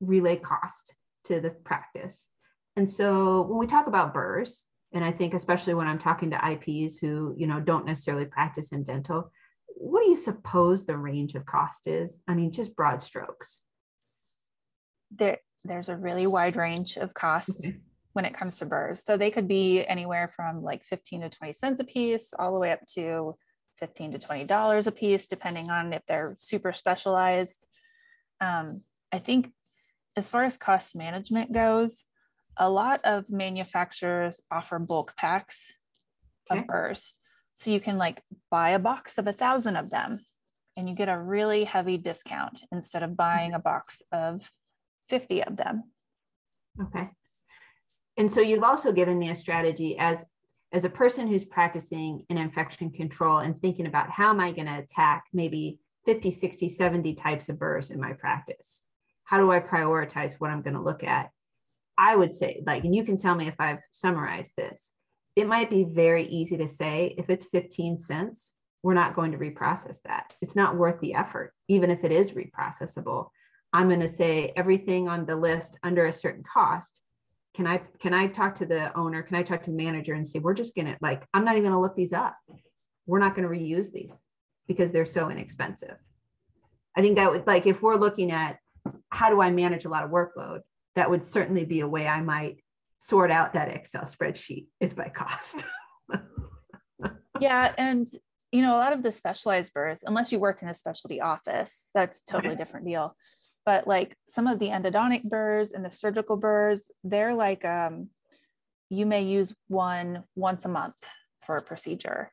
relay 0.00 0.34
cost 0.34 0.94
to 1.24 1.38
the 1.38 1.50
practice. 1.50 2.26
And 2.74 2.90
so 2.90 3.42
when 3.42 3.58
we 3.58 3.66
talk 3.68 3.86
about 3.86 4.14
burrs 4.14 4.64
and 4.92 5.04
i 5.04 5.10
think 5.10 5.34
especially 5.34 5.74
when 5.74 5.86
i'm 5.86 5.98
talking 5.98 6.30
to 6.30 6.36
ips 6.52 6.98
who 6.98 7.34
you 7.36 7.46
know 7.46 7.60
don't 7.60 7.86
necessarily 7.86 8.24
practice 8.24 8.72
in 8.72 8.82
dental 8.82 9.30
what 9.76 10.02
do 10.02 10.10
you 10.10 10.16
suppose 10.16 10.84
the 10.84 10.96
range 10.96 11.34
of 11.34 11.46
cost 11.46 11.86
is 11.86 12.22
i 12.28 12.34
mean 12.34 12.52
just 12.52 12.74
broad 12.76 13.02
strokes 13.02 13.62
there 15.10 15.38
there's 15.64 15.88
a 15.88 15.96
really 15.96 16.26
wide 16.26 16.56
range 16.56 16.96
of 16.96 17.14
cost 17.14 17.64
okay 17.64 17.78
when 18.12 18.24
it 18.24 18.34
comes 18.34 18.58
to 18.58 18.66
burrs. 18.66 19.02
So 19.04 19.16
they 19.16 19.30
could 19.30 19.48
be 19.48 19.84
anywhere 19.84 20.32
from 20.34 20.62
like 20.62 20.84
15 20.84 21.22
to 21.22 21.30
20 21.30 21.52
cents 21.52 21.80
a 21.80 21.84
piece, 21.84 22.32
all 22.38 22.52
the 22.52 22.58
way 22.58 22.72
up 22.72 22.86
to 22.94 23.34
15 23.78 24.12
to 24.12 24.18
20 24.18 24.44
dollars 24.44 24.86
a 24.86 24.92
piece, 24.92 25.26
depending 25.26 25.70
on 25.70 25.92
if 25.92 26.02
they're 26.06 26.34
super 26.38 26.72
specialized. 26.72 27.66
Um, 28.40 28.82
I 29.12 29.18
think 29.18 29.50
as 30.16 30.28
far 30.28 30.44
as 30.44 30.56
cost 30.56 30.94
management 30.94 31.52
goes, 31.52 32.04
a 32.56 32.70
lot 32.70 33.00
of 33.04 33.30
manufacturers 33.30 34.40
offer 34.50 34.78
bulk 34.78 35.14
packs 35.16 35.72
okay. 36.50 36.60
of 36.60 36.66
burrs. 36.66 37.18
So 37.54 37.70
you 37.70 37.80
can 37.80 37.98
like 37.98 38.22
buy 38.50 38.70
a 38.70 38.78
box 38.78 39.18
of 39.18 39.26
a 39.26 39.32
thousand 39.32 39.76
of 39.76 39.90
them 39.90 40.20
and 40.76 40.88
you 40.88 40.94
get 40.94 41.08
a 41.08 41.18
really 41.18 41.64
heavy 41.64 41.98
discount 41.98 42.62
instead 42.72 43.02
of 43.02 43.16
buying 43.16 43.50
mm-hmm. 43.50 43.60
a 43.60 43.62
box 43.62 44.02
of 44.10 44.50
50 45.08 45.44
of 45.44 45.56
them. 45.56 45.84
Okay 46.80 47.10
and 48.16 48.30
so 48.30 48.40
you've 48.40 48.62
also 48.62 48.92
given 48.92 49.18
me 49.18 49.30
a 49.30 49.34
strategy 49.34 49.96
as 49.98 50.24
as 50.72 50.84
a 50.84 50.90
person 50.90 51.26
who's 51.26 51.44
practicing 51.44 52.24
in 52.30 52.38
infection 52.38 52.90
control 52.90 53.38
and 53.38 53.60
thinking 53.60 53.86
about 53.86 54.10
how 54.10 54.30
am 54.30 54.40
i 54.40 54.50
going 54.50 54.66
to 54.66 54.78
attack 54.78 55.24
maybe 55.32 55.78
50 56.06 56.30
60 56.30 56.68
70 56.68 57.14
types 57.14 57.48
of 57.48 57.58
burrs 57.58 57.90
in 57.90 58.00
my 58.00 58.12
practice 58.12 58.82
how 59.24 59.38
do 59.38 59.50
i 59.50 59.60
prioritize 59.60 60.34
what 60.38 60.50
i'm 60.50 60.62
going 60.62 60.74
to 60.74 60.82
look 60.82 61.04
at 61.04 61.30
i 61.98 62.14
would 62.14 62.34
say 62.34 62.62
like 62.66 62.84
and 62.84 62.94
you 62.94 63.04
can 63.04 63.16
tell 63.16 63.34
me 63.34 63.46
if 63.48 63.54
i've 63.58 63.80
summarized 63.92 64.52
this 64.56 64.92
it 65.36 65.46
might 65.46 65.70
be 65.70 65.84
very 65.84 66.26
easy 66.26 66.56
to 66.56 66.68
say 66.68 67.14
if 67.18 67.30
it's 67.30 67.44
15 67.46 67.98
cents 67.98 68.54
we're 68.82 68.94
not 68.94 69.14
going 69.14 69.32
to 69.32 69.38
reprocess 69.38 70.02
that 70.04 70.34
it's 70.40 70.56
not 70.56 70.76
worth 70.76 71.00
the 71.00 71.14
effort 71.14 71.52
even 71.68 71.90
if 71.90 72.04
it 72.04 72.12
is 72.12 72.32
reprocessable 72.32 73.28
i'm 73.72 73.88
going 73.88 74.00
to 74.00 74.08
say 74.08 74.52
everything 74.56 75.08
on 75.08 75.26
the 75.26 75.36
list 75.36 75.78
under 75.82 76.06
a 76.06 76.12
certain 76.12 76.42
cost 76.42 77.02
can 77.54 77.66
I 77.66 77.82
can 77.98 78.14
I 78.14 78.28
talk 78.28 78.54
to 78.56 78.66
the 78.66 78.96
owner? 78.96 79.22
Can 79.22 79.36
I 79.36 79.42
talk 79.42 79.62
to 79.64 79.70
the 79.70 79.76
manager 79.76 80.14
and 80.14 80.26
say 80.26 80.38
we're 80.38 80.54
just 80.54 80.74
gonna 80.74 80.96
like 81.00 81.26
I'm 81.34 81.44
not 81.44 81.56
even 81.56 81.70
gonna 81.70 81.80
look 81.80 81.96
these 81.96 82.12
up. 82.12 82.36
We're 83.06 83.18
not 83.18 83.34
gonna 83.34 83.48
reuse 83.48 83.92
these 83.92 84.22
because 84.66 84.92
they're 84.92 85.04
so 85.04 85.28
inexpensive. 85.28 85.96
I 86.96 87.02
think 87.02 87.16
that 87.16 87.30
would 87.30 87.46
like 87.46 87.66
if 87.66 87.82
we're 87.82 87.96
looking 87.96 88.32
at 88.32 88.58
how 89.10 89.28
do 89.28 89.40
I 89.40 89.50
manage 89.50 89.84
a 89.84 89.90
lot 89.90 90.04
of 90.04 90.10
workload, 90.10 90.60
that 90.96 91.10
would 91.10 91.24
certainly 91.24 91.64
be 91.64 91.80
a 91.80 91.88
way 91.88 92.06
I 92.06 92.20
might 92.22 92.62
sort 93.02 93.30
out 93.30 93.54
that 93.54 93.68
Excel 93.68 94.02
spreadsheet 94.02 94.66
is 94.80 94.94
by 94.94 95.08
cost. 95.08 95.66
yeah, 97.40 97.72
and 97.76 98.08
you 98.52 98.62
know 98.62 98.76
a 98.76 98.78
lot 98.78 98.92
of 98.92 99.02
the 99.02 99.12
specialized 99.12 99.72
burrs, 99.72 100.04
unless 100.06 100.30
you 100.30 100.38
work 100.38 100.62
in 100.62 100.68
a 100.68 100.74
specialty 100.74 101.20
office, 101.20 101.88
that's 101.94 102.22
totally 102.22 102.54
okay. 102.54 102.62
different 102.62 102.86
deal 102.86 103.16
but 103.64 103.86
like 103.86 104.16
some 104.28 104.46
of 104.46 104.58
the 104.58 104.68
endodontic 104.68 105.22
burrs 105.24 105.72
and 105.72 105.84
the 105.84 105.90
surgical 105.90 106.36
burrs, 106.36 106.84
they're 107.04 107.34
like 107.34 107.64
um, 107.64 108.08
you 108.88 109.06
may 109.06 109.22
use 109.22 109.54
one 109.68 110.24
once 110.34 110.64
a 110.64 110.68
month 110.68 110.96
for 111.46 111.56
a 111.56 111.62
procedure. 111.62 112.30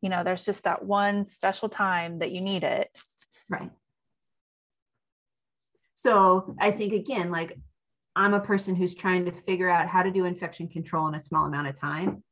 You 0.00 0.08
know, 0.08 0.24
there's 0.24 0.44
just 0.44 0.64
that 0.64 0.84
one 0.84 1.26
special 1.26 1.68
time 1.68 2.20
that 2.20 2.30
you 2.30 2.40
need 2.40 2.62
it. 2.62 2.88
Right. 3.48 3.70
So 5.96 6.56
I 6.58 6.70
think 6.70 6.94
again, 6.94 7.30
like 7.30 7.58
I'm 8.16 8.34
a 8.34 8.40
person 8.40 8.74
who's 8.74 8.94
trying 8.94 9.24
to 9.26 9.32
figure 9.32 9.68
out 9.68 9.88
how 9.88 10.02
to 10.02 10.10
do 10.10 10.24
infection 10.24 10.68
control 10.68 11.08
in 11.08 11.14
a 11.14 11.20
small 11.20 11.46
amount 11.46 11.68
of 11.68 11.78
time. 11.78 12.22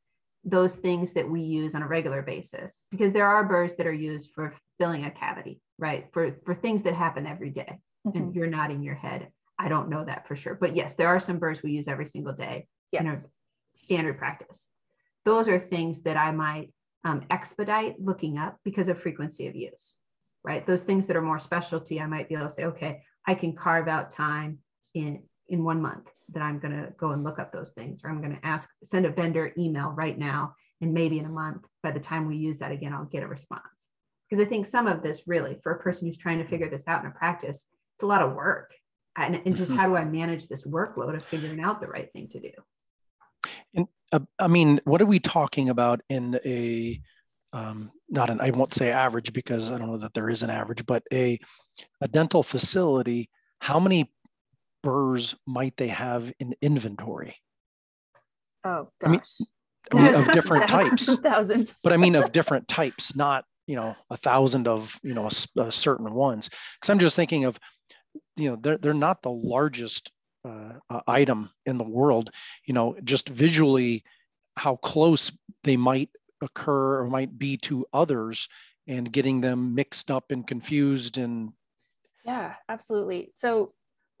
Those 0.43 0.75
things 0.75 1.13
that 1.13 1.29
we 1.29 1.41
use 1.41 1.75
on 1.75 1.81
a 1.81 1.87
regular 1.87 2.21
basis, 2.21 2.83
because 2.91 3.13
there 3.13 3.27
are 3.27 3.43
burrs 3.43 3.75
that 3.75 3.87
are 3.87 3.93
used 3.93 4.31
for 4.33 4.53
filling 4.79 5.05
a 5.05 5.11
cavity, 5.11 5.61
right? 5.77 6.07
For 6.13 6.37
for 6.45 6.55
things 6.55 6.83
that 6.83 6.93
happen 6.93 7.27
every 7.27 7.49
day 7.49 7.79
mm-hmm. 8.07 8.17
and 8.17 8.35
you're 8.35 8.47
nodding 8.47 8.83
your 8.83 8.95
head. 8.95 9.29
I 9.57 9.67
don't 9.67 9.89
know 9.89 10.05
that 10.05 10.27
for 10.27 10.35
sure. 10.35 10.55
But 10.55 10.75
yes, 10.75 10.95
there 10.95 11.09
are 11.09 11.19
some 11.19 11.39
burrs 11.39 11.61
we 11.61 11.71
use 11.71 11.87
every 11.87 12.05
single 12.05 12.33
day 12.33 12.67
Yes. 12.91 13.01
in 13.01 13.07
our 13.07 13.17
standard 13.73 14.17
practice. 14.17 14.67
Those 15.25 15.47
are 15.47 15.59
things 15.59 16.01
that 16.03 16.17
I 16.17 16.31
might 16.31 16.73
um, 17.03 17.23
expedite 17.29 17.95
looking 17.99 18.37
up 18.37 18.57
because 18.63 18.89
of 18.89 18.99
frequency 18.99 19.47
of 19.47 19.55
use, 19.55 19.97
right? 20.43 20.65
Those 20.65 20.83
things 20.83 21.07
that 21.07 21.15
are 21.15 21.21
more 21.21 21.39
specialty, 21.39 22.01
I 22.01 22.07
might 22.07 22.29
be 22.29 22.35
able 22.35 22.47
to 22.47 22.51
say, 22.51 22.65
okay, 22.65 23.03
I 23.27 23.35
can 23.35 23.53
carve 23.53 23.87
out 23.87 24.09
time 24.09 24.59
in 24.93 25.23
in 25.49 25.63
one 25.63 25.81
month 25.81 26.07
that 26.31 26.43
I'm 26.43 26.59
going 26.59 26.71
to 26.71 26.93
go 26.97 27.11
and 27.11 27.23
look 27.23 27.39
up 27.39 27.51
those 27.51 27.71
things, 27.71 28.01
or 28.03 28.09
I'm 28.09 28.21
going 28.21 28.35
to 28.35 28.45
ask, 28.45 28.69
send 28.83 29.05
a 29.05 29.11
vendor 29.11 29.51
email 29.57 29.89
right 29.89 30.17
now, 30.17 30.55
and 30.81 30.93
maybe 30.93 31.19
in 31.19 31.25
a 31.25 31.29
month, 31.29 31.65
by 31.83 31.91
the 31.91 31.99
time 31.99 32.27
we 32.27 32.37
use 32.37 32.59
that 32.59 32.71
again, 32.71 32.93
I'll 32.93 33.05
get 33.05 33.23
a 33.23 33.27
response. 33.27 33.89
Because 34.29 34.45
I 34.45 34.47
think 34.47 34.65
some 34.65 34.87
of 34.87 35.01
this 35.01 35.23
really, 35.27 35.57
for 35.63 35.71
a 35.71 35.79
person 35.79 36.07
who's 36.07 36.17
trying 36.17 36.37
to 36.37 36.47
figure 36.47 36.69
this 36.69 36.87
out 36.87 37.01
in 37.03 37.07
a 37.09 37.13
practice, 37.13 37.65
it's 37.95 38.03
a 38.03 38.07
lot 38.07 38.21
of 38.21 38.33
work. 38.33 38.73
And, 39.17 39.41
and 39.43 39.55
just 39.55 39.71
Mhm. 39.71 39.77
how 39.77 39.89
do 39.89 39.97
I 39.97 40.05
manage 40.05 40.47
this 40.47 40.65
workload 40.65 41.15
of 41.15 41.25
figuring 41.27 41.59
out 41.59 41.81
the 41.81 41.87
right 41.87 42.11
thing 42.13 42.29
to 42.29 42.39
do? 42.39 43.87
Uh, 44.11 44.19
I 44.39 44.47
mean, 44.47 44.79
what 44.85 45.01
are 45.01 45.07
we 45.07 45.19
talking 45.19 45.69
about 45.69 46.01
in 46.09 46.39
a, 46.45 47.01
um, 47.53 47.91
not 48.07 48.29
an, 48.29 48.39
I 48.41 48.51
won't 48.51 48.73
say 48.73 48.91
average 48.91 49.33
because 49.33 49.71
I 49.71 49.77
don't 49.77 49.87
know 49.87 49.97
that 49.97 50.13
there 50.13 50.29
is 50.29 50.43
an 50.43 50.49
average, 50.49 50.85
but 50.85 51.03
a, 51.11 51.39
a 52.01 52.07
dental 52.07 52.43
facility, 52.43 53.29
how 53.59 53.79
many 53.79 54.11
burrs 54.81 55.35
might 55.45 55.75
they 55.77 55.87
have 55.89 56.31
in 56.39 56.53
inventory? 56.61 57.35
Oh 58.63 58.89
I 59.03 59.09
mean, 59.09 59.19
gosh. 59.19 59.47
I 59.93 60.03
mean, 60.03 60.15
of 60.15 60.31
different 60.31 60.67
types, 60.67 61.15
Thousands. 61.15 61.73
but 61.83 61.93
I 61.93 61.97
mean, 61.97 62.15
of 62.15 62.31
different 62.33 62.67
types, 62.67 63.15
not, 63.15 63.45
you 63.67 63.75
know, 63.75 63.95
a 64.09 64.17
thousand 64.17 64.67
of, 64.67 64.99
you 65.03 65.13
know, 65.13 65.27
a 65.57 65.61
a 65.61 65.71
certain 65.71 66.13
ones. 66.13 66.49
Cause 66.49 66.89
I'm 66.89 66.99
just 66.99 67.15
thinking 67.15 67.45
of, 67.45 67.57
you 68.35 68.49
know, 68.49 68.55
they're, 68.55 68.77
they're 68.77 68.93
not 68.93 69.21
the 69.21 69.31
largest 69.31 70.11
uh, 70.45 70.73
uh, 70.89 71.01
item 71.07 71.49
in 71.65 71.77
the 71.77 71.83
world, 71.83 72.29
you 72.65 72.73
know, 72.73 72.95
just 73.03 73.29
visually 73.29 74.03
how 74.57 74.75
close 74.77 75.31
they 75.63 75.77
might 75.77 76.09
occur 76.41 76.99
or 76.99 77.07
might 77.07 77.37
be 77.37 77.57
to 77.57 77.85
others 77.93 78.47
and 78.87 79.11
getting 79.11 79.41
them 79.41 79.75
mixed 79.75 80.09
up 80.09 80.31
and 80.31 80.47
confused 80.47 81.17
and 81.17 81.51
Yeah, 82.25 82.55
absolutely. 82.67 83.31
So, 83.35 83.73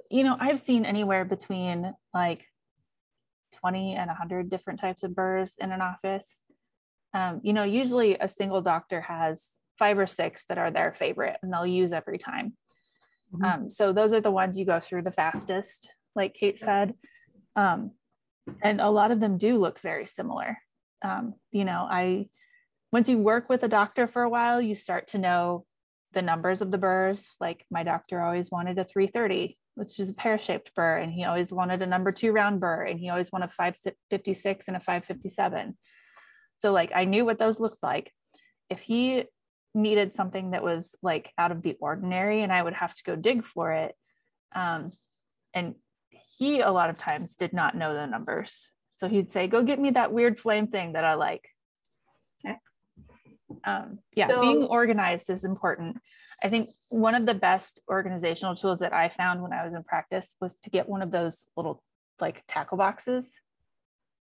you 0.09 0.23
know, 0.23 0.35
I've 0.39 0.59
seen 0.59 0.85
anywhere 0.85 1.25
between 1.25 1.93
like 2.13 2.45
20 3.55 3.95
and 3.95 4.07
100 4.07 4.49
different 4.49 4.79
types 4.79 5.03
of 5.03 5.15
burrs 5.15 5.55
in 5.59 5.71
an 5.71 5.81
office. 5.81 6.41
Um, 7.13 7.41
you 7.43 7.53
know, 7.53 7.63
usually 7.63 8.17
a 8.19 8.27
single 8.27 8.61
doctor 8.61 9.01
has 9.01 9.57
five 9.77 9.97
or 9.97 10.07
six 10.07 10.45
that 10.49 10.57
are 10.57 10.71
their 10.71 10.91
favorite 10.91 11.37
and 11.41 11.51
they'll 11.51 11.65
use 11.65 11.93
every 11.93 12.17
time. 12.17 12.57
Mhm. 13.33 13.45
Um, 13.45 13.69
so 13.69 13.93
those 13.93 14.13
are 14.13 14.21
the 14.21 14.31
ones 14.31 14.57
you 14.57 14.65
go 14.65 14.79
through 14.79 15.03
the 15.03 15.11
fastest, 15.11 15.91
like 16.15 16.33
Kate 16.33 16.59
said. 16.59 16.95
Um, 17.55 17.91
and 18.61 18.81
a 18.81 18.89
lot 18.89 19.11
of 19.11 19.19
them 19.19 19.37
do 19.37 19.57
look 19.57 19.79
very 19.79 20.07
similar. 20.07 20.57
Um, 21.01 21.35
you 21.51 21.65
know, 21.65 21.87
I 21.89 22.29
once 22.91 23.07
you 23.07 23.19
work 23.19 23.49
with 23.49 23.63
a 23.63 23.67
doctor 23.67 24.07
for 24.07 24.23
a 24.23 24.29
while, 24.29 24.59
you 24.59 24.73
start 24.73 25.07
to 25.07 25.19
know 25.19 25.65
the 26.13 26.21
numbers 26.23 26.61
of 26.61 26.71
the 26.71 26.77
burrs. 26.77 27.35
Like 27.39 27.65
my 27.69 27.83
doctor 27.83 28.19
always 28.21 28.49
wanted 28.49 28.79
a 28.79 28.83
330, 28.83 29.57
which 29.79 29.97
is 29.97 30.09
a 30.09 30.13
pear-shaped 30.13 30.75
burr, 30.75 30.97
and 30.97 31.11
he 31.11 31.23
always 31.23 31.53
wanted 31.53 31.81
a 31.81 31.87
number 31.87 32.11
two 32.11 32.33
round 32.33 32.59
burr, 32.59 32.83
and 32.83 32.99
he 32.99 33.09
always 33.09 33.31
wanted 33.31 33.49
a 33.49 33.53
556 33.53 34.67
and 34.67 34.75
a 34.75 34.79
557. 34.81 35.77
So 36.57 36.73
like 36.73 36.91
I 36.93 37.05
knew 37.05 37.23
what 37.23 37.39
those 37.39 37.61
looked 37.61 37.81
like. 37.81 38.11
If 38.69 38.81
he 38.81 39.23
needed 39.73 40.13
something 40.13 40.51
that 40.51 40.63
was 40.63 40.93
like 41.01 41.31
out 41.37 41.51
of 41.51 41.61
the 41.61 41.77
ordinary 41.79 42.41
and 42.41 42.51
I 42.51 42.61
would 42.61 42.73
have 42.73 42.93
to 42.93 43.03
go 43.03 43.15
dig 43.15 43.45
for 43.45 43.71
it. 43.71 43.95
Um, 44.53 44.91
and 45.53 45.75
he 46.09 46.59
a 46.59 46.71
lot 46.71 46.89
of 46.89 46.97
times 46.97 47.35
did 47.35 47.53
not 47.53 47.77
know 47.77 47.93
the 47.93 48.05
numbers. 48.05 48.69
So 48.97 49.07
he'd 49.07 49.31
say, 49.31 49.47
go 49.47 49.63
get 49.63 49.79
me 49.79 49.91
that 49.91 50.11
weird 50.11 50.39
flame 50.39 50.67
thing 50.67 50.93
that 50.93 51.05
I 51.05 51.13
like. 51.13 51.47
Okay. 52.45 52.57
Um, 53.63 53.99
yeah, 54.13 54.27
So- 54.27 54.41
being 54.41 54.63
organized 54.65 55.29
is 55.29 55.45
important. 55.45 55.97
I 56.43 56.49
think 56.49 56.69
one 56.89 57.15
of 57.15 57.25
the 57.25 57.33
best 57.33 57.81
organizational 57.89 58.55
tools 58.55 58.79
that 58.79 58.93
I 58.93 59.09
found 59.09 59.41
when 59.41 59.53
I 59.53 59.63
was 59.63 59.73
in 59.73 59.83
practice 59.83 60.35
was 60.39 60.55
to 60.63 60.69
get 60.69 60.87
one 60.87 61.01
of 61.01 61.11
those 61.11 61.47
little 61.57 61.83
like 62.19 62.43
tackle 62.47 62.77
boxes 62.77 63.41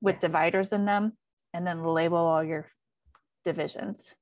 with 0.01 0.15
Yes. 0.15 0.21
dividers 0.21 0.71
in 0.71 0.85
them 0.85 1.17
and 1.53 1.65
then 1.65 1.83
label 1.83 2.17
all 2.17 2.43
your 2.43 2.67
divisions. 3.43 4.15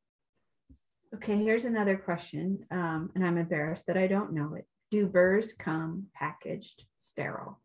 Okay, 1.16 1.38
here's 1.38 1.66
another 1.66 1.96
question, 1.96 2.66
um, 2.72 3.12
and 3.16 3.26
I'm 3.26 3.38
embarrassed 3.38 3.88
that 3.88 3.98
I 3.98 4.08
don't 4.08 4.34
know 4.34 4.56
it. 4.56 4.66
Do 4.92 5.08
burrs 5.08 5.54
come 5.54 6.08
packaged 6.14 6.84
sterile? 6.98 7.62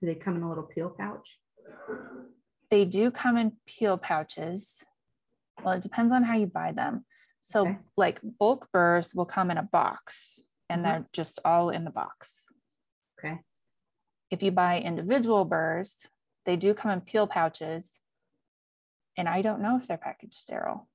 Do 0.00 0.06
they 0.06 0.16
come 0.16 0.36
in 0.36 0.42
a 0.42 0.48
little 0.48 0.64
peel 0.64 0.90
pouch? 0.90 1.38
They 2.70 2.84
do 2.84 3.10
come 3.10 3.36
in 3.36 3.52
peel 3.66 3.98
pouches. 3.98 4.84
Well, 5.62 5.74
it 5.74 5.82
depends 5.82 6.12
on 6.12 6.24
how 6.24 6.34
you 6.36 6.46
buy 6.46 6.72
them. 6.72 7.04
So, 7.42 7.62
Okay. 7.66 7.78
like 7.96 8.20
bulk 8.22 8.70
burrs 8.72 9.14
will 9.14 9.26
come 9.26 9.50
in 9.50 9.58
a 9.58 9.62
box 9.62 10.40
and 10.68 10.80
Mhm. 10.80 10.84
they're 10.84 11.06
just 11.12 11.38
all 11.44 11.70
in 11.70 11.84
the 11.84 11.90
box. 11.90 12.46
Okay, 13.18 13.40
If 14.30 14.42
you 14.42 14.50
buy 14.50 14.80
individual 14.80 15.44
burrs, 15.44 16.06
they 16.44 16.56
do 16.56 16.72
come 16.74 16.90
in 16.90 17.00
peel 17.02 17.26
pouches. 17.26 18.00
And 19.16 19.28
I 19.28 19.42
don't 19.42 19.60
know 19.60 19.76
if 19.76 19.86
they're 19.86 19.98
packaged 19.98 20.34
sterile. 20.34 20.88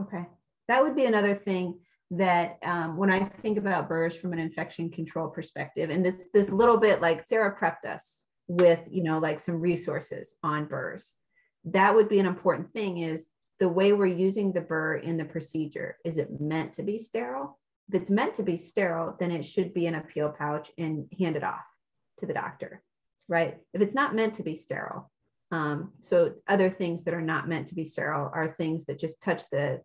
okay. 0.00 0.26
That 0.68 0.82
would 0.82 0.94
be 0.94 1.06
another 1.06 1.34
thing 1.34 1.80
that 2.12 2.58
um, 2.62 2.96
when 2.96 3.10
I 3.10 3.20
think 3.24 3.56
about 3.58 3.88
burrs 3.88 4.14
from 4.14 4.32
an 4.32 4.38
infection 4.38 4.90
control 4.90 5.28
perspective, 5.28 5.90
and 5.90 6.04
this 6.04 6.28
this 6.32 6.50
little 6.50 6.76
bit 6.76 7.00
like 7.00 7.24
Sarah 7.24 7.56
prepped 7.58 7.84
us 7.86 8.26
with, 8.48 8.80
you 8.90 9.02
know, 9.02 9.18
like 9.18 9.40
some 9.40 9.60
resources 9.60 10.36
on 10.42 10.66
burrs. 10.66 11.14
That 11.64 11.94
would 11.94 12.08
be 12.08 12.18
an 12.18 12.26
important 12.26 12.72
thing 12.72 12.98
is 12.98 13.28
the 13.62 13.68
way 13.68 13.92
we're 13.92 14.06
using 14.06 14.50
the 14.50 14.60
burr 14.60 14.96
in 14.96 15.16
the 15.16 15.24
procedure. 15.24 15.96
Is 16.04 16.18
it 16.18 16.40
meant 16.40 16.72
to 16.72 16.82
be 16.82 16.98
sterile? 16.98 17.60
If 17.88 18.00
it's 18.00 18.10
meant 18.10 18.34
to 18.34 18.42
be 18.42 18.56
sterile, 18.56 19.14
then 19.20 19.30
it 19.30 19.44
should 19.44 19.72
be 19.72 19.86
in 19.86 19.94
a 19.94 20.00
peel 20.00 20.34
pouch 20.36 20.72
and 20.78 21.06
handed 21.16 21.44
off 21.44 21.64
to 22.18 22.26
the 22.26 22.34
doctor, 22.34 22.82
right? 23.28 23.58
If 23.72 23.80
it's 23.80 23.94
not 23.94 24.16
meant 24.16 24.34
to 24.34 24.42
be 24.42 24.56
sterile, 24.56 25.12
um, 25.52 25.92
so 26.00 26.32
other 26.48 26.68
things 26.70 27.04
that 27.04 27.14
are 27.14 27.22
not 27.22 27.48
meant 27.48 27.68
to 27.68 27.76
be 27.76 27.84
sterile 27.84 28.32
are 28.34 28.56
things 28.58 28.86
that 28.86 28.98
just 28.98 29.22
touch 29.22 29.42
the 29.52 29.80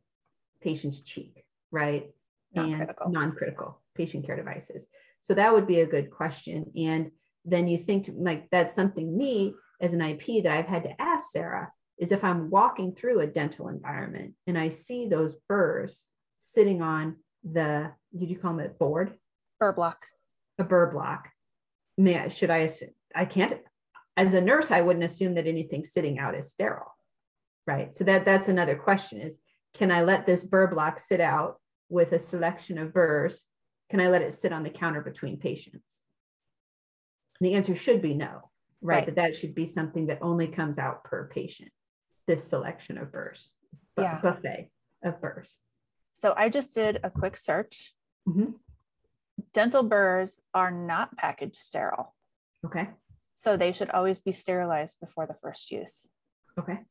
patient's 0.60 1.02
cheek, 1.02 1.46
right? 1.70 2.10
Non-critical. 2.56 3.06
And 3.06 3.14
non-critical 3.14 3.80
patient 3.94 4.26
care 4.26 4.38
devices. 4.38 4.88
So 5.22 5.36
that 5.36 5.54
would 5.54 5.68
be 5.68 5.82
a 5.82 5.86
good 5.86 6.10
question. 6.10 6.72
And 6.76 7.12
then 7.46 7.68
you 7.68 7.78
think 7.78 8.06
to, 8.06 8.14
like 8.14 8.50
that's 8.50 8.74
something 8.74 9.16
me 9.16 9.54
as 9.80 9.94
an 9.94 10.02
IP 10.02 10.42
that 10.42 10.52
I've 10.52 10.66
had 10.66 10.86
to 10.86 11.00
ask 11.00 11.32
Sarah 11.32 11.72
is 11.98 12.12
if 12.12 12.24
I'm 12.24 12.50
walking 12.50 12.94
through 12.94 13.22
a 13.22 13.28
dental 13.28 13.70
environment 13.70 14.34
and 14.46 14.58
I 14.58 14.70
see 14.70 15.08
those 15.08 15.36
burrs 15.48 16.06
sitting 16.42 16.82
on 16.82 17.18
the, 17.44 17.92
did 18.18 18.30
you 18.30 18.38
call 18.38 18.56
them 18.56 18.66
a 18.66 18.70
board? 18.70 19.16
Burr 19.60 19.74
block. 19.74 20.06
a 20.60 20.64
burr 20.64 20.92
block. 20.92 21.30
May 21.98 22.20
I, 22.20 22.28
should 22.28 22.52
I, 22.52 22.68
assu- 22.68 22.94
I 23.16 23.26
can't, 23.26 23.54
as 24.16 24.34
a 24.34 24.42
nurse, 24.42 24.72
I 24.72 24.82
wouldn't 24.82 25.06
assume 25.06 25.36
that 25.36 25.48
anything 25.48 25.84
sitting 25.84 26.20
out 26.20 26.36
is 26.36 26.50
sterile. 26.50 26.96
Right. 27.66 27.94
So 27.94 28.04
that 28.06 28.26
that's 28.26 28.48
another 28.48 28.76
question 28.76 29.20
is, 29.20 29.40
can 29.74 29.92
I 29.92 30.02
let 30.04 30.26
this 30.26 30.44
burr 30.44 30.68
block 30.68 31.00
sit 31.00 31.20
out 31.20 31.60
with 31.90 32.14
a 32.14 32.20
selection 32.20 32.78
of 32.78 32.94
burrs? 32.94 33.46
Can 33.90 34.00
I 34.00 34.08
let 34.08 34.22
it 34.22 34.34
sit 34.34 34.54
on 34.54 34.64
the 34.64 34.70
counter 34.70 35.02
between 35.02 35.38
patients? 35.38 36.02
The 37.42 37.56
answer 37.56 37.76
should 37.76 38.02
be 38.02 38.14
no, 38.14 38.50
right? 38.82 38.98
Right. 38.98 39.06
But 39.06 39.16
that 39.16 39.36
should 39.36 39.54
be 39.54 39.66
something 39.66 40.08
that 40.08 40.20
only 40.22 40.48
comes 40.48 40.80
out 40.80 41.04
per 41.04 41.28
patient, 41.28 41.72
this 42.28 42.48
selection 42.48 42.98
of 42.98 43.12
burrs, 43.12 43.54
bu- 43.96 44.04
Yeah. 44.04 44.20
buffet 44.22 44.70
of 45.04 45.20
burrs. 45.22 45.58
So 46.14 46.34
I 46.38 46.50
just 46.50 46.76
did 46.76 47.00
a 47.04 47.10
quick 47.10 47.38
search. 47.38 47.96
Mhm. 48.28 48.60
Dental 49.54 49.84
burrs 49.84 50.40
are 50.54 50.72
not 50.72 51.16
packaged 51.18 51.56
sterile. 51.56 52.16
Okay. 52.66 52.90
So 53.36 53.56
they 53.56 53.72
should 53.72 53.90
always 53.92 54.20
be 54.22 54.34
sterilized 54.34 55.00
before 55.00 55.26
the 55.28 55.36
first 55.36 55.72
use. 55.72 56.10
Okay. 56.60 56.86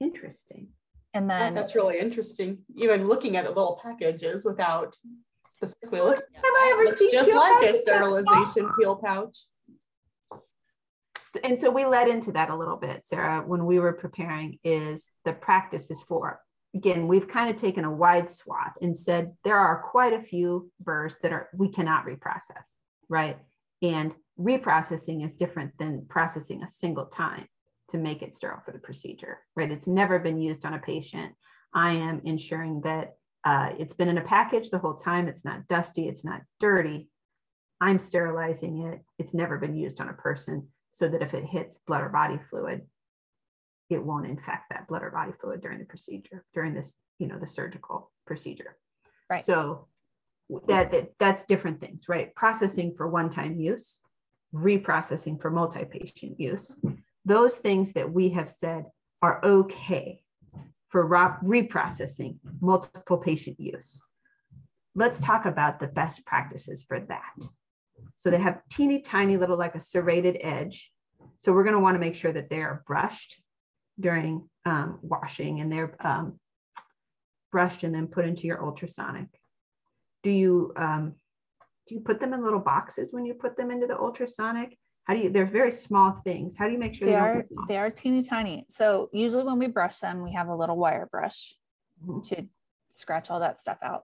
Interesting. 0.00 0.74
And 1.14 1.26
Yeah, 1.28 1.38
then 1.38 1.54
That's 1.54 1.74
really 1.74 1.98
interesting, 1.98 2.64
even 2.76 3.06
looking 3.08 3.36
at 3.36 3.44
the 3.44 3.50
little 3.50 3.80
packages 3.82 4.44
without 4.44 4.96
specifically 5.48 6.00
looking 6.02 6.22
at 6.36 6.44
Have 6.44 6.44
I 6.44 6.50
that. 6.50 6.70
ever 6.74 6.84
Looks 6.84 6.98
seen 6.98 7.10
just 7.10 7.32
like 7.32 7.50
a 7.50 7.54
pouches 7.54 7.84
that 7.84 7.98
small? 7.98 8.20
sterilization 8.20 8.70
peel 8.78 8.96
pouch. 8.96 9.38
And 11.42 11.58
so 11.60 11.70
we 11.70 11.84
led 11.84 12.08
into 12.08 12.32
that 12.32 12.50
a 12.50 12.56
little 12.56 12.76
bit 12.76 13.04
sarah 13.04 13.42
when 13.46 13.66
we 13.66 13.78
were 13.78 13.92
preparing 13.92 14.58
is 14.64 15.10
the 15.24 15.32
practice 15.32 15.90
is 15.90 16.00
for 16.02 16.40
again 16.74 17.08
we've 17.08 17.28
kind 17.28 17.50
of 17.50 17.56
taken 17.56 17.84
a 17.84 17.90
wide 17.90 18.30
swath 18.30 18.74
and 18.80 18.96
said 18.96 19.32
there 19.44 19.58
are 19.58 19.82
quite 19.82 20.12
a 20.12 20.22
few 20.22 20.70
burrs 20.80 21.14
that 21.22 21.32
are 21.32 21.48
we 21.54 21.68
cannot 21.68 22.06
reprocess 22.06 22.78
right? 23.08 23.38
And 23.80 24.14
reprocessing 24.38 25.24
is 25.24 25.34
different 25.34 25.72
than 25.78 26.06
processing 26.08 26.62
a 26.62 26.68
single 26.68 27.06
time 27.06 27.46
to 27.90 27.96
make 27.96 28.22
it 28.22 28.34
sterile 28.34 28.60
for 28.64 28.72
the 28.72 28.78
procedure 28.78 29.38
right? 29.56 29.70
It's 29.70 29.86
never 29.86 30.18
been 30.18 30.40
used 30.40 30.64
on 30.64 30.74
a 30.74 30.78
patient. 30.78 31.34
I 31.74 31.92
am 31.92 32.22
ensuring 32.24 32.82
that 32.82 33.14
uh, 33.44 33.70
it's 33.78 33.94
been 33.94 34.08
in 34.08 34.18
a 34.18 34.22
package 34.22 34.70
the 34.70 34.78
whole 34.78 34.94
time. 34.94 35.28
It's 35.28 35.44
not 35.44 35.66
dusty. 35.68 36.08
It's 36.08 36.24
not 36.24 36.42
dirty. 36.60 37.08
I'm 37.80 37.98
sterilizing 37.98 38.82
it. 38.82 39.02
It's 39.18 39.32
never 39.32 39.58
been 39.58 39.76
used 39.76 40.00
on 40.00 40.08
a 40.08 40.14
person 40.14 40.68
so 40.98 41.06
that 41.06 41.22
if 41.22 41.32
it 41.32 41.44
hits 41.44 41.78
blood 41.86 42.02
or 42.02 42.08
body 42.08 42.38
fluid, 42.50 42.82
it 43.88 44.04
won't 44.04 44.26
infect 44.26 44.64
that 44.70 44.88
blood 44.88 45.04
or 45.04 45.10
body 45.10 45.30
fluid 45.40 45.60
during 45.60 45.78
the 45.78 45.84
procedure, 45.84 46.44
during 46.52 46.74
this, 46.74 46.96
you 47.20 47.28
know, 47.28 47.38
the 47.38 47.46
surgical 47.46 48.10
procedure. 48.26 48.76
Right. 49.30 49.44
So 49.44 49.86
that, 50.66 50.90
that 50.90 51.12
that's 51.20 51.44
different 51.44 51.80
things, 51.80 52.08
right? 52.08 52.34
Processing 52.34 52.94
for 52.96 53.06
one-time 53.06 53.60
use, 53.60 54.00
reprocessing 54.52 55.40
for 55.40 55.50
multi-patient 55.50 56.40
use. 56.40 56.80
Those 57.24 57.58
things 57.58 57.92
that 57.92 58.12
we 58.12 58.30
have 58.30 58.50
said 58.50 58.86
are 59.22 59.40
okay 59.44 60.24
for 60.88 61.08
reprocessing 61.08 62.38
multiple 62.60 63.18
patient 63.18 63.60
use. 63.60 64.02
Let's 64.96 65.20
talk 65.20 65.46
about 65.46 65.78
the 65.78 65.86
best 65.86 66.26
practices 66.26 66.82
for 66.82 66.98
that. 66.98 67.36
So 68.18 68.30
they 68.30 68.38
have 68.38 68.62
teeny 68.68 69.00
tiny 69.00 69.36
little 69.36 69.56
like 69.56 69.76
a 69.76 69.80
serrated 69.80 70.38
edge. 70.40 70.92
So 71.38 71.52
we're 71.52 71.62
going 71.62 71.76
to 71.76 71.80
want 71.80 71.94
to 71.94 72.00
make 72.00 72.16
sure 72.16 72.32
that 72.32 72.50
they 72.50 72.60
are 72.62 72.82
brushed 72.84 73.40
during 73.98 74.48
um, 74.64 74.98
washing 75.02 75.60
and 75.60 75.70
they're 75.70 75.96
um, 76.04 76.40
brushed 77.52 77.84
and 77.84 77.94
then 77.94 78.08
put 78.08 78.24
into 78.24 78.48
your 78.48 78.64
ultrasonic. 78.64 79.28
Do 80.24 80.30
you 80.30 80.72
um, 80.76 81.14
do 81.86 81.94
you 81.94 82.00
put 82.00 82.18
them 82.18 82.34
in 82.34 82.42
little 82.42 82.58
boxes 82.58 83.12
when 83.12 83.24
you 83.24 83.34
put 83.34 83.56
them 83.56 83.70
into 83.70 83.86
the 83.86 83.96
ultrasonic? 83.96 84.76
How 85.04 85.14
do 85.14 85.20
you? 85.20 85.30
They're 85.30 85.46
very 85.46 85.70
small 85.70 86.20
things. 86.24 86.56
How 86.58 86.66
do 86.66 86.72
you 86.72 86.78
make 86.78 86.96
sure 86.96 87.06
they, 87.06 87.12
they 87.12 87.18
are? 87.18 87.46
They 87.68 87.78
are 87.78 87.88
teeny 87.88 88.24
tiny. 88.24 88.66
So 88.68 89.10
usually 89.12 89.44
when 89.44 89.60
we 89.60 89.68
brush 89.68 89.98
them, 90.00 90.24
we 90.24 90.32
have 90.32 90.48
a 90.48 90.56
little 90.56 90.76
wire 90.76 91.08
brush 91.08 91.54
mm-hmm. 92.04 92.22
to 92.34 92.48
scratch 92.88 93.30
all 93.30 93.38
that 93.38 93.60
stuff 93.60 93.78
out. 93.80 94.02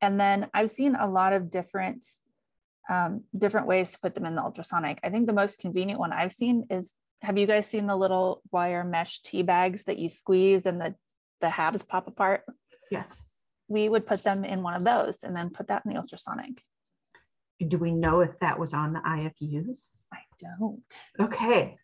And 0.00 0.20
then 0.20 0.48
I've 0.54 0.70
seen 0.70 0.94
a 0.94 1.08
lot 1.08 1.32
of 1.32 1.50
different 1.50 2.06
um, 2.90 3.22
different 3.38 3.68
ways 3.68 3.92
to 3.92 4.00
put 4.00 4.14
them 4.14 4.26
in 4.26 4.34
the 4.34 4.42
ultrasonic. 4.42 4.98
I 5.04 5.10
think 5.10 5.26
the 5.26 5.32
most 5.32 5.60
convenient 5.60 6.00
one 6.00 6.12
I've 6.12 6.32
seen 6.32 6.66
is 6.70 6.94
have 7.22 7.38
you 7.38 7.46
guys 7.46 7.66
seen 7.66 7.86
the 7.86 7.96
little 7.96 8.42
wire 8.50 8.82
mesh 8.82 9.22
tea 9.22 9.42
bags 9.42 9.84
that 9.84 9.98
you 9.98 10.08
squeeze 10.08 10.66
and 10.66 10.80
the 10.80 10.94
the 11.40 11.48
halves 11.48 11.84
pop 11.84 12.08
apart? 12.08 12.42
Yes. 12.90 13.22
We 13.68 13.88
would 13.88 14.06
put 14.06 14.24
them 14.24 14.44
in 14.44 14.62
one 14.62 14.74
of 14.74 14.84
those 14.84 15.22
and 15.22 15.34
then 15.34 15.50
put 15.50 15.68
that 15.68 15.82
in 15.86 15.92
the 15.92 16.00
ultrasonic. 16.00 16.62
Do 17.66 17.78
we 17.78 17.92
know 17.92 18.20
if 18.20 18.38
that 18.40 18.58
was 18.58 18.74
on 18.74 18.92
the 18.92 19.00
IFUs? 19.00 19.90
I 20.12 20.18
don't. 20.38 20.82
Okay. 21.20 21.76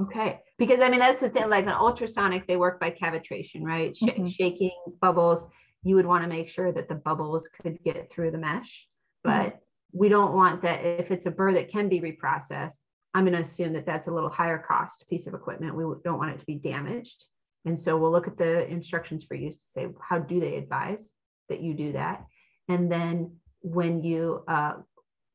Okay. 0.00 0.40
Because 0.58 0.80
I 0.80 0.88
mean, 0.88 1.00
that's 1.00 1.20
the 1.20 1.30
thing, 1.30 1.48
like 1.48 1.64
an 1.64 1.72
ultrasonic, 1.72 2.46
they 2.46 2.56
work 2.56 2.78
by 2.78 2.90
cavitation, 2.90 3.62
right? 3.62 3.96
Sh- 3.96 4.02
mm-hmm. 4.02 4.26
Shaking 4.26 4.70
bubbles. 5.00 5.48
You 5.82 5.96
would 5.96 6.06
want 6.06 6.22
to 6.22 6.28
make 6.28 6.48
sure 6.48 6.72
that 6.72 6.88
the 6.88 6.94
bubbles 6.94 7.48
could 7.48 7.82
get 7.82 8.10
through 8.12 8.30
the 8.30 8.38
mesh, 8.38 8.88
but 9.22 9.30
mm-hmm. 9.30 9.56
We 9.94 10.08
don't 10.08 10.34
want 10.34 10.60
that. 10.62 10.84
If 10.84 11.10
it's 11.10 11.26
a 11.26 11.30
burr 11.30 11.54
that 11.54 11.70
can 11.70 11.88
be 11.88 12.00
reprocessed, 12.00 12.78
I'm 13.14 13.24
going 13.24 13.34
to 13.34 13.40
assume 13.40 13.72
that 13.74 13.86
that's 13.86 14.08
a 14.08 14.12
little 14.12 14.28
higher 14.28 14.58
cost 14.58 15.08
piece 15.08 15.28
of 15.28 15.34
equipment. 15.34 15.76
We 15.76 15.84
don't 16.04 16.18
want 16.18 16.32
it 16.32 16.40
to 16.40 16.46
be 16.46 16.56
damaged. 16.56 17.24
And 17.64 17.78
so 17.78 17.96
we'll 17.96 18.10
look 18.10 18.26
at 18.26 18.36
the 18.36 18.68
instructions 18.68 19.24
for 19.24 19.36
use 19.36 19.54
to 19.56 19.66
say, 19.68 19.86
how 20.02 20.18
do 20.18 20.40
they 20.40 20.56
advise 20.56 21.14
that 21.48 21.60
you 21.60 21.74
do 21.74 21.92
that? 21.92 22.24
And 22.68 22.90
then 22.90 23.36
when 23.60 24.02
you, 24.02 24.42
uh, 24.48 24.74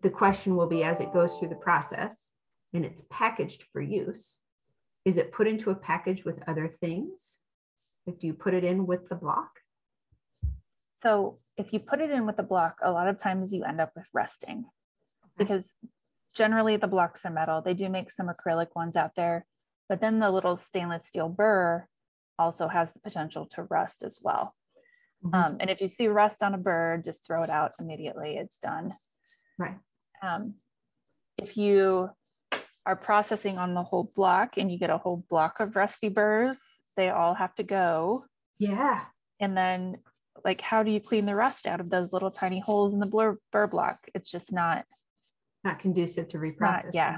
the 0.01 0.09
question 0.09 0.57
will 0.57 0.67
be 0.67 0.83
as 0.83 0.99
it 0.99 1.13
goes 1.13 1.37
through 1.37 1.49
the 1.49 1.55
process 1.55 2.33
and 2.73 2.85
it's 2.85 3.03
packaged 3.09 3.63
for 3.71 3.81
use, 3.81 4.41
is 5.05 5.15
it 5.15 5.31
put 5.31 5.47
into 5.47 5.71
a 5.71 5.75
package 5.75 6.25
with 6.25 6.43
other 6.47 6.67
things? 6.67 7.37
Like, 8.05 8.19
do 8.19 8.27
you 8.27 8.33
put 8.33 8.53
it 8.53 8.65
in 8.65 8.85
with 8.85 9.07
the 9.07 9.15
block? 9.15 9.58
So 10.99 11.37
if 11.55 11.71
you 11.71 11.79
put 11.79 12.01
it 12.01 12.11
in 12.11 12.25
with 12.25 12.35
the 12.35 12.43
block, 12.43 12.79
a 12.83 12.91
lot 12.91 13.07
of 13.07 13.17
times 13.17 13.53
you 13.53 13.63
end 13.63 13.79
up 13.79 13.91
with 13.95 14.03
rusting 14.13 14.65
because 15.37 15.75
generally 16.35 16.75
the 16.75 16.87
blocks 16.87 17.23
are 17.23 17.31
metal. 17.31 17.61
They 17.61 17.73
do 17.73 17.87
make 17.87 18.11
some 18.11 18.27
acrylic 18.27 18.75
ones 18.75 18.97
out 18.97 19.11
there, 19.15 19.45
but 19.87 20.01
then 20.01 20.19
the 20.19 20.29
little 20.29 20.57
stainless 20.57 21.05
steel 21.05 21.29
burr 21.29 21.87
also 22.37 22.67
has 22.67 22.91
the 22.91 22.99
potential 22.99 23.45
to 23.51 23.63
rust 23.63 24.03
as 24.03 24.19
well. 24.21 24.53
Mm-hmm. 25.23 25.35
Um, 25.35 25.57
and 25.61 25.69
if 25.69 25.79
you 25.79 25.87
see 25.87 26.09
rust 26.09 26.43
on 26.43 26.53
a 26.53 26.57
burr, 26.57 27.01
just 27.03 27.25
throw 27.25 27.43
it 27.43 27.49
out 27.49 27.71
immediately. 27.79 28.35
It's 28.35 28.59
done. 28.59 28.93
Right. 29.57 29.77
Um, 30.21 30.55
if 31.37 31.55
you 31.55 32.09
are 32.85 32.97
processing 32.97 33.57
on 33.57 33.73
the 33.73 33.83
whole 33.83 34.11
block 34.17 34.57
and 34.57 34.69
you 34.69 34.77
get 34.77 34.89
a 34.89 34.97
whole 34.97 35.23
block 35.29 35.61
of 35.61 35.77
rusty 35.77 36.09
burrs, 36.09 36.59
they 36.97 37.07
all 37.07 37.35
have 37.35 37.55
to 37.55 37.63
go. 37.63 38.25
Yeah. 38.57 39.03
And 39.39 39.55
then, 39.55 39.99
like, 40.43 40.61
how 40.61 40.83
do 40.83 40.91
you 40.91 40.99
clean 40.99 41.25
the 41.25 41.35
rust 41.35 41.67
out 41.67 41.79
of 41.79 41.89
those 41.89 42.13
little 42.13 42.31
tiny 42.31 42.59
holes 42.59 42.93
in 42.93 42.99
the 42.99 43.05
burr, 43.05 43.37
burr 43.51 43.67
block? 43.67 43.99
It's 44.13 44.29
just 44.29 44.51
not 44.51 44.85
not 45.63 45.79
conducive 45.79 46.29
to 46.29 46.37
reprocessing. 46.37 46.85
Not, 46.85 46.93
yeah. 46.93 47.17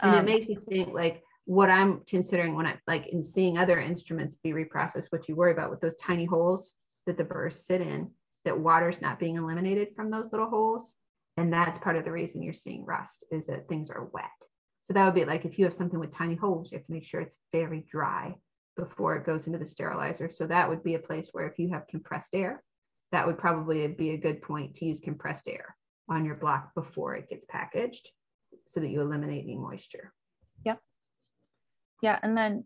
And 0.00 0.14
um, 0.14 0.20
it 0.20 0.24
makes 0.24 0.46
me 0.46 0.58
think 0.68 0.92
like 0.92 1.22
what 1.46 1.70
I'm 1.70 2.02
considering 2.06 2.54
when 2.54 2.66
I 2.66 2.76
like 2.86 3.08
in 3.08 3.22
seeing 3.22 3.58
other 3.58 3.80
instruments 3.80 4.34
be 4.34 4.52
reprocessed, 4.52 5.06
what 5.10 5.28
you 5.28 5.36
worry 5.36 5.52
about 5.52 5.70
with 5.70 5.80
those 5.80 5.96
tiny 5.96 6.24
holes 6.24 6.74
that 7.06 7.16
the 7.16 7.24
burrs 7.24 7.64
sit 7.64 7.80
in, 7.80 8.10
that 8.44 8.58
water's 8.58 9.00
not 9.00 9.18
being 9.18 9.36
eliminated 9.36 9.88
from 9.94 10.10
those 10.10 10.32
little 10.32 10.48
holes. 10.48 10.98
And 11.36 11.52
that's 11.52 11.78
part 11.78 11.96
of 11.96 12.04
the 12.04 12.12
reason 12.12 12.42
you're 12.42 12.52
seeing 12.52 12.84
rust 12.84 13.24
is 13.30 13.46
that 13.46 13.68
things 13.68 13.90
are 13.90 14.08
wet. 14.12 14.30
So 14.82 14.92
that 14.92 15.04
would 15.04 15.14
be 15.14 15.24
like 15.24 15.44
if 15.44 15.58
you 15.58 15.64
have 15.64 15.74
something 15.74 15.98
with 15.98 16.14
tiny 16.14 16.36
holes, 16.36 16.70
you 16.70 16.78
have 16.78 16.86
to 16.86 16.92
make 16.92 17.04
sure 17.04 17.20
it's 17.20 17.36
very 17.52 17.84
dry 17.88 18.34
before 18.76 19.16
it 19.16 19.26
goes 19.26 19.46
into 19.46 19.58
the 19.58 19.66
sterilizer. 19.66 20.28
So 20.28 20.46
that 20.46 20.68
would 20.68 20.82
be 20.82 20.94
a 20.94 21.00
place 21.00 21.30
where 21.32 21.46
if 21.46 21.58
you 21.58 21.70
have 21.70 21.86
compressed 21.88 22.34
air, 22.34 22.62
that 23.12 23.26
would 23.26 23.38
probably 23.38 23.86
be 23.88 24.10
a 24.10 24.18
good 24.18 24.42
point 24.42 24.74
to 24.76 24.84
use 24.84 25.00
compressed 25.00 25.48
air 25.48 25.76
on 26.08 26.24
your 26.24 26.34
block 26.34 26.74
before 26.74 27.14
it 27.14 27.28
gets 27.28 27.44
packaged 27.48 28.10
so 28.66 28.80
that 28.80 28.90
you 28.90 29.00
eliminate 29.00 29.44
any 29.44 29.56
moisture. 29.56 30.12
Yep. 30.64 30.80
Yeah. 32.02 32.18
And 32.22 32.36
then 32.36 32.64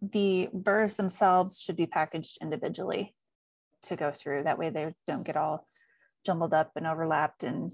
the 0.00 0.48
burrs 0.52 0.96
themselves 0.96 1.60
should 1.60 1.76
be 1.76 1.86
packaged 1.86 2.38
individually 2.42 3.14
to 3.82 3.96
go 3.96 4.12
through. 4.12 4.44
That 4.44 4.58
way 4.58 4.70
they 4.70 4.94
don't 5.06 5.24
get 5.24 5.36
all 5.36 5.66
jumbled 6.26 6.54
up 6.54 6.72
and 6.76 6.86
overlapped 6.86 7.44
and 7.44 7.72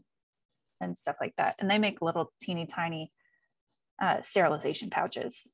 and 0.81 0.97
stuff 0.97 1.17
like 1.21 1.35
that. 1.39 1.57
And 1.59 1.69
they 1.71 1.79
make 1.79 2.01
little 2.01 2.33
teeny 2.41 2.67
tiny 2.67 3.13
uh, 4.01 4.23
sterilization 4.23 4.91
pouches. 4.91 5.49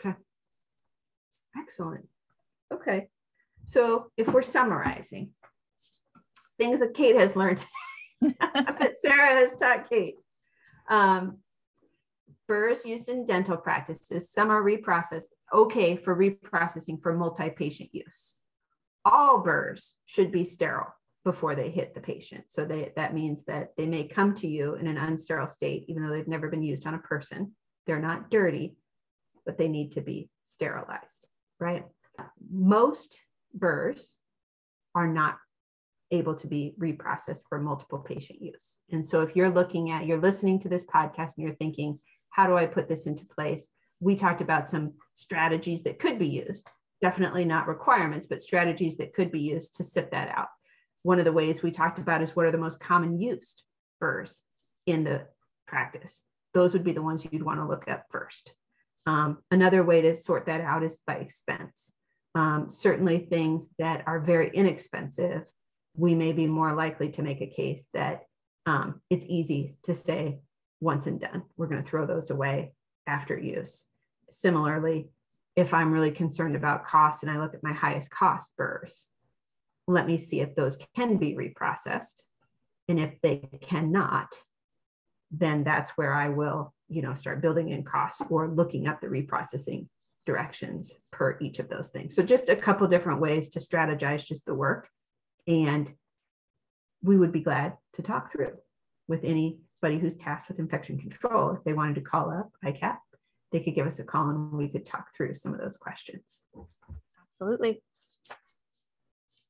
Okay. 0.00 0.16
Excellent. 1.58 2.06
Okay. 2.72 3.08
So 3.64 4.10
if 4.16 4.32
we're 4.32 4.42
summarizing 4.42 5.30
things 6.58 6.80
that 6.80 6.94
Kate 6.94 7.16
has 7.16 7.36
learned 7.36 7.64
that 8.20 8.96
Sarah 8.96 9.40
has 9.40 9.54
taught 9.54 9.88
Kate. 9.88 10.16
Um, 10.90 11.38
burrs 12.46 12.84
used 12.84 13.08
in 13.08 13.24
dental 13.24 13.56
practices, 13.56 14.30
some 14.30 14.50
are 14.50 14.62
reprocessed, 14.62 15.28
okay 15.52 15.96
for 15.96 16.16
reprocessing 16.16 17.00
for 17.00 17.14
multi-patient 17.14 17.90
use. 17.92 18.38
All 19.04 19.40
burrs 19.40 19.96
should 20.06 20.32
be 20.32 20.44
sterile 20.44 20.92
before 21.24 21.54
they 21.54 21.70
hit 21.70 21.94
the 21.94 22.00
patient. 22.00 22.44
So 22.48 22.64
they, 22.64 22.92
that 22.96 23.14
means 23.14 23.44
that 23.44 23.76
they 23.76 23.86
may 23.86 24.04
come 24.04 24.34
to 24.36 24.48
you 24.48 24.74
in 24.74 24.86
an 24.86 24.96
unsterile 24.96 25.50
state, 25.50 25.84
even 25.88 26.02
though 26.02 26.10
they've 26.10 26.26
never 26.26 26.48
been 26.48 26.62
used 26.62 26.86
on 26.86 26.94
a 26.94 26.98
person. 26.98 27.54
They're 27.86 28.00
not 28.00 28.30
dirty, 28.30 28.76
but 29.44 29.58
they 29.58 29.68
need 29.68 29.92
to 29.92 30.00
be 30.00 30.30
sterilized, 30.42 31.26
right? 31.60 31.84
Most 32.50 33.18
burrs 33.54 34.18
are 34.94 35.06
not 35.06 35.38
able 36.10 36.34
to 36.34 36.46
be 36.46 36.74
reprocessed 36.78 37.42
for 37.48 37.60
multiple 37.60 37.98
patient 37.98 38.40
use. 38.40 38.80
And 38.90 39.04
so 39.04 39.20
if 39.20 39.36
you're 39.36 39.50
looking 39.50 39.90
at, 39.90 40.06
you're 40.06 40.20
listening 40.20 40.58
to 40.60 40.68
this 40.68 40.84
podcast 40.84 41.36
and 41.36 41.44
you're 41.44 41.54
thinking, 41.54 41.98
how 42.30 42.46
do 42.46 42.56
I 42.56 42.66
put 42.66 42.88
this 42.88 43.06
into 43.06 43.26
place? 43.26 43.70
We 44.00 44.14
talked 44.14 44.40
about 44.40 44.68
some 44.68 44.94
strategies 45.14 45.82
that 45.82 45.98
could 45.98 46.18
be 46.18 46.28
used, 46.28 46.66
definitely 47.02 47.44
not 47.44 47.66
requirements, 47.66 48.26
but 48.26 48.40
strategies 48.40 48.96
that 48.98 49.12
could 49.12 49.30
be 49.30 49.40
used 49.40 49.76
to 49.76 49.84
sip 49.84 50.10
that 50.12 50.32
out. 50.36 50.48
One 51.02 51.18
of 51.18 51.24
the 51.24 51.32
ways 51.32 51.62
we 51.62 51.70
talked 51.70 51.98
about 51.98 52.22
is 52.22 52.34
what 52.34 52.46
are 52.46 52.50
the 52.50 52.58
most 52.58 52.80
common 52.80 53.20
used 53.20 53.62
burrs 54.00 54.40
in 54.86 55.04
the 55.04 55.26
practice. 55.66 56.22
Those 56.54 56.72
would 56.72 56.84
be 56.84 56.92
the 56.92 57.02
ones 57.02 57.26
you'd 57.30 57.42
want 57.42 57.60
to 57.60 57.66
look 57.66 57.86
at 57.88 58.04
first. 58.10 58.54
Um, 59.08 59.38
another 59.50 59.82
way 59.82 60.02
to 60.02 60.14
sort 60.14 60.46
that 60.46 60.60
out 60.60 60.82
is 60.82 61.00
by 61.06 61.14
expense. 61.14 61.92
Um, 62.34 62.68
certainly 62.68 63.18
things 63.18 63.70
that 63.78 64.04
are 64.06 64.20
very 64.20 64.50
inexpensive 64.52 65.50
we 65.98 66.14
may 66.14 66.32
be 66.32 66.46
more 66.46 66.74
likely 66.74 67.10
to 67.10 67.22
make 67.22 67.40
a 67.40 67.46
case 67.46 67.88
that 67.92 68.22
um, 68.66 69.00
it's 69.10 69.26
easy 69.28 69.74
to 69.82 69.94
say 69.94 70.38
once 70.80 71.06
and 71.06 71.20
done. 71.20 71.42
We're 71.56 71.66
going 71.66 71.82
to 71.82 71.88
throw 71.88 72.06
those 72.06 72.30
away 72.30 72.72
after 73.06 73.36
use. 73.36 73.84
Similarly, 74.30 75.08
if 75.56 75.74
I'm 75.74 75.92
really 75.92 76.12
concerned 76.12 76.54
about 76.54 76.86
cost 76.86 77.24
and 77.24 77.32
I 77.32 77.38
look 77.38 77.54
at 77.54 77.64
my 77.64 77.72
highest 77.72 78.10
cost 78.10 78.52
burrs, 78.56 79.06
let 79.88 80.06
me 80.06 80.18
see 80.18 80.40
if 80.40 80.54
those 80.54 80.78
can 80.94 81.16
be 81.16 81.34
reprocessed. 81.34 82.22
And 82.88 83.00
if 83.00 83.20
they 83.20 83.42
cannot, 83.60 84.32
then 85.32 85.64
that's 85.64 85.90
where 85.90 86.14
I 86.14 86.28
will, 86.28 86.72
you 86.88 87.02
know, 87.02 87.14
start 87.14 87.42
building 87.42 87.70
in 87.70 87.84
costs 87.84 88.22
or 88.30 88.48
looking 88.48 88.86
up 88.86 89.00
the 89.00 89.06
reprocessing 89.06 89.86
directions 90.26 90.94
per 91.10 91.38
each 91.40 91.58
of 91.58 91.68
those 91.68 91.90
things. 91.90 92.14
So 92.14 92.22
just 92.22 92.48
a 92.48 92.56
couple 92.56 92.86
different 92.86 93.20
ways 93.20 93.48
to 93.50 93.58
strategize 93.58 94.26
just 94.26 94.46
the 94.46 94.54
work 94.54 94.88
and 95.46 95.90
we 97.02 97.16
would 97.16 97.32
be 97.32 97.40
glad 97.40 97.76
to 97.94 98.02
talk 98.02 98.30
through 98.30 98.52
with 99.06 99.24
anybody 99.24 99.98
who's 99.98 100.16
tasked 100.16 100.48
with 100.48 100.58
infection 100.58 100.98
control, 100.98 101.52
if 101.52 101.64
they 101.64 101.72
wanted 101.72 101.94
to 101.94 102.00
call 102.00 102.30
up 102.30 102.50
ICAP, 102.64 102.98
they 103.50 103.60
could 103.60 103.74
give 103.74 103.86
us 103.86 103.98
a 103.98 104.04
call 104.04 104.28
and 104.28 104.52
we 104.52 104.68
could 104.68 104.84
talk 104.84 105.06
through 105.16 105.34
some 105.34 105.54
of 105.54 105.60
those 105.60 105.76
questions. 105.76 106.42
Absolutely. 107.30 107.82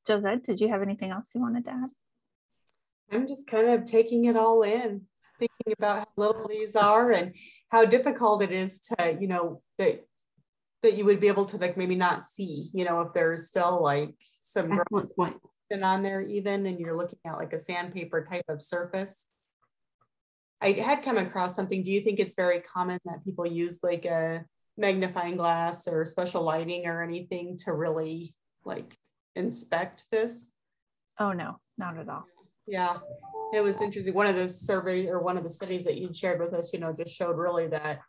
Josette, 0.07 0.43
did 0.43 0.61
you 0.61 0.69
have 0.69 0.81
anything 0.81 1.11
else 1.11 1.31
you 1.35 1.41
wanted 1.41 1.65
to 1.65 1.71
add? 1.71 1.89
I'm 3.11 3.27
just 3.27 3.47
kind 3.47 3.69
of 3.69 3.83
taking 3.83 4.25
it 4.25 4.37
all 4.37 4.63
in, 4.63 5.01
thinking 5.39 5.73
about 5.77 5.99
how 5.99 6.07
little 6.17 6.47
these 6.47 6.75
are 6.75 7.11
and 7.11 7.33
how 7.71 7.85
difficult 7.85 8.43
it 8.43 8.51
is 8.51 8.79
to, 8.79 9.17
you 9.19 9.27
know, 9.27 9.61
that 9.77 10.01
that 10.81 10.95
you 10.95 11.05
would 11.05 11.19
be 11.19 11.27
able 11.27 11.45
to 11.45 11.57
like 11.57 11.77
maybe 11.77 11.95
not 11.95 12.23
see, 12.23 12.69
you 12.73 12.85
know, 12.85 13.01
if 13.01 13.13
there's 13.13 13.47
still 13.47 13.81
like 13.83 14.13
some 14.41 14.79
point. 15.15 15.35
on 15.83 16.01
there 16.01 16.21
even 16.21 16.65
and 16.65 16.79
you're 16.79 16.95
looking 16.95 17.19
at 17.25 17.37
like 17.37 17.53
a 17.53 17.59
sandpaper 17.59 18.25
type 18.29 18.45
of 18.49 18.61
surface. 18.61 19.27
I 20.61 20.71
had 20.71 21.03
come 21.03 21.17
across 21.17 21.55
something. 21.55 21.83
Do 21.83 21.91
you 21.91 22.01
think 22.01 22.19
it's 22.19 22.35
very 22.35 22.59
common 22.59 22.97
that 23.05 23.23
people 23.23 23.45
use 23.45 23.79
like 23.83 24.05
a 24.05 24.45
magnifying 24.77 25.37
glass 25.37 25.87
or 25.87 26.05
special 26.05 26.41
lighting 26.41 26.87
or 26.87 27.03
anything 27.03 27.57
to 27.65 27.73
really 27.73 28.33
like 28.65 28.97
inspect 29.35 30.05
this? 30.11 30.51
Oh 31.19 31.33
no, 31.33 31.59
not 31.77 31.97
at 31.97 32.09
all. 32.09 32.25
Yeah, 32.69 32.97
it 33.51 33.61
was 33.61 33.81
interesting. 33.81 34.13
One 34.13 34.27
of 34.27 34.35
the 34.35 34.47
survey 34.47 35.07
or 35.07 35.21
one 35.21 35.37
of 35.37 35.43
the 35.43 35.49
studies 35.49 35.83
that 35.85 35.97
you 35.97 36.13
shared 36.13 36.39
with 36.39 36.53
us, 36.53 36.71
you 36.71 36.79
know, 36.79 36.93
just 36.93 37.15
showed 37.15 37.37
really 37.37 37.67
that 37.67 38.01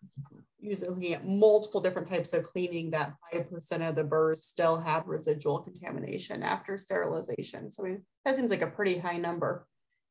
using 0.60 0.90
looking 0.90 1.14
at 1.14 1.26
multiple 1.26 1.80
different 1.80 2.08
types 2.08 2.34
of 2.34 2.42
cleaning, 2.42 2.90
that 2.90 3.14
five 3.32 3.50
percent 3.50 3.82
of 3.82 3.94
the 3.94 4.04
burrs 4.04 4.44
still 4.44 4.78
have 4.78 5.06
residual 5.06 5.60
contamination 5.60 6.42
after 6.42 6.76
sterilization. 6.76 7.70
So 7.70 7.96
that 8.24 8.34
seems 8.34 8.50
like 8.50 8.60
a 8.60 8.66
pretty 8.66 8.98
high 8.98 9.16
number, 9.16 9.66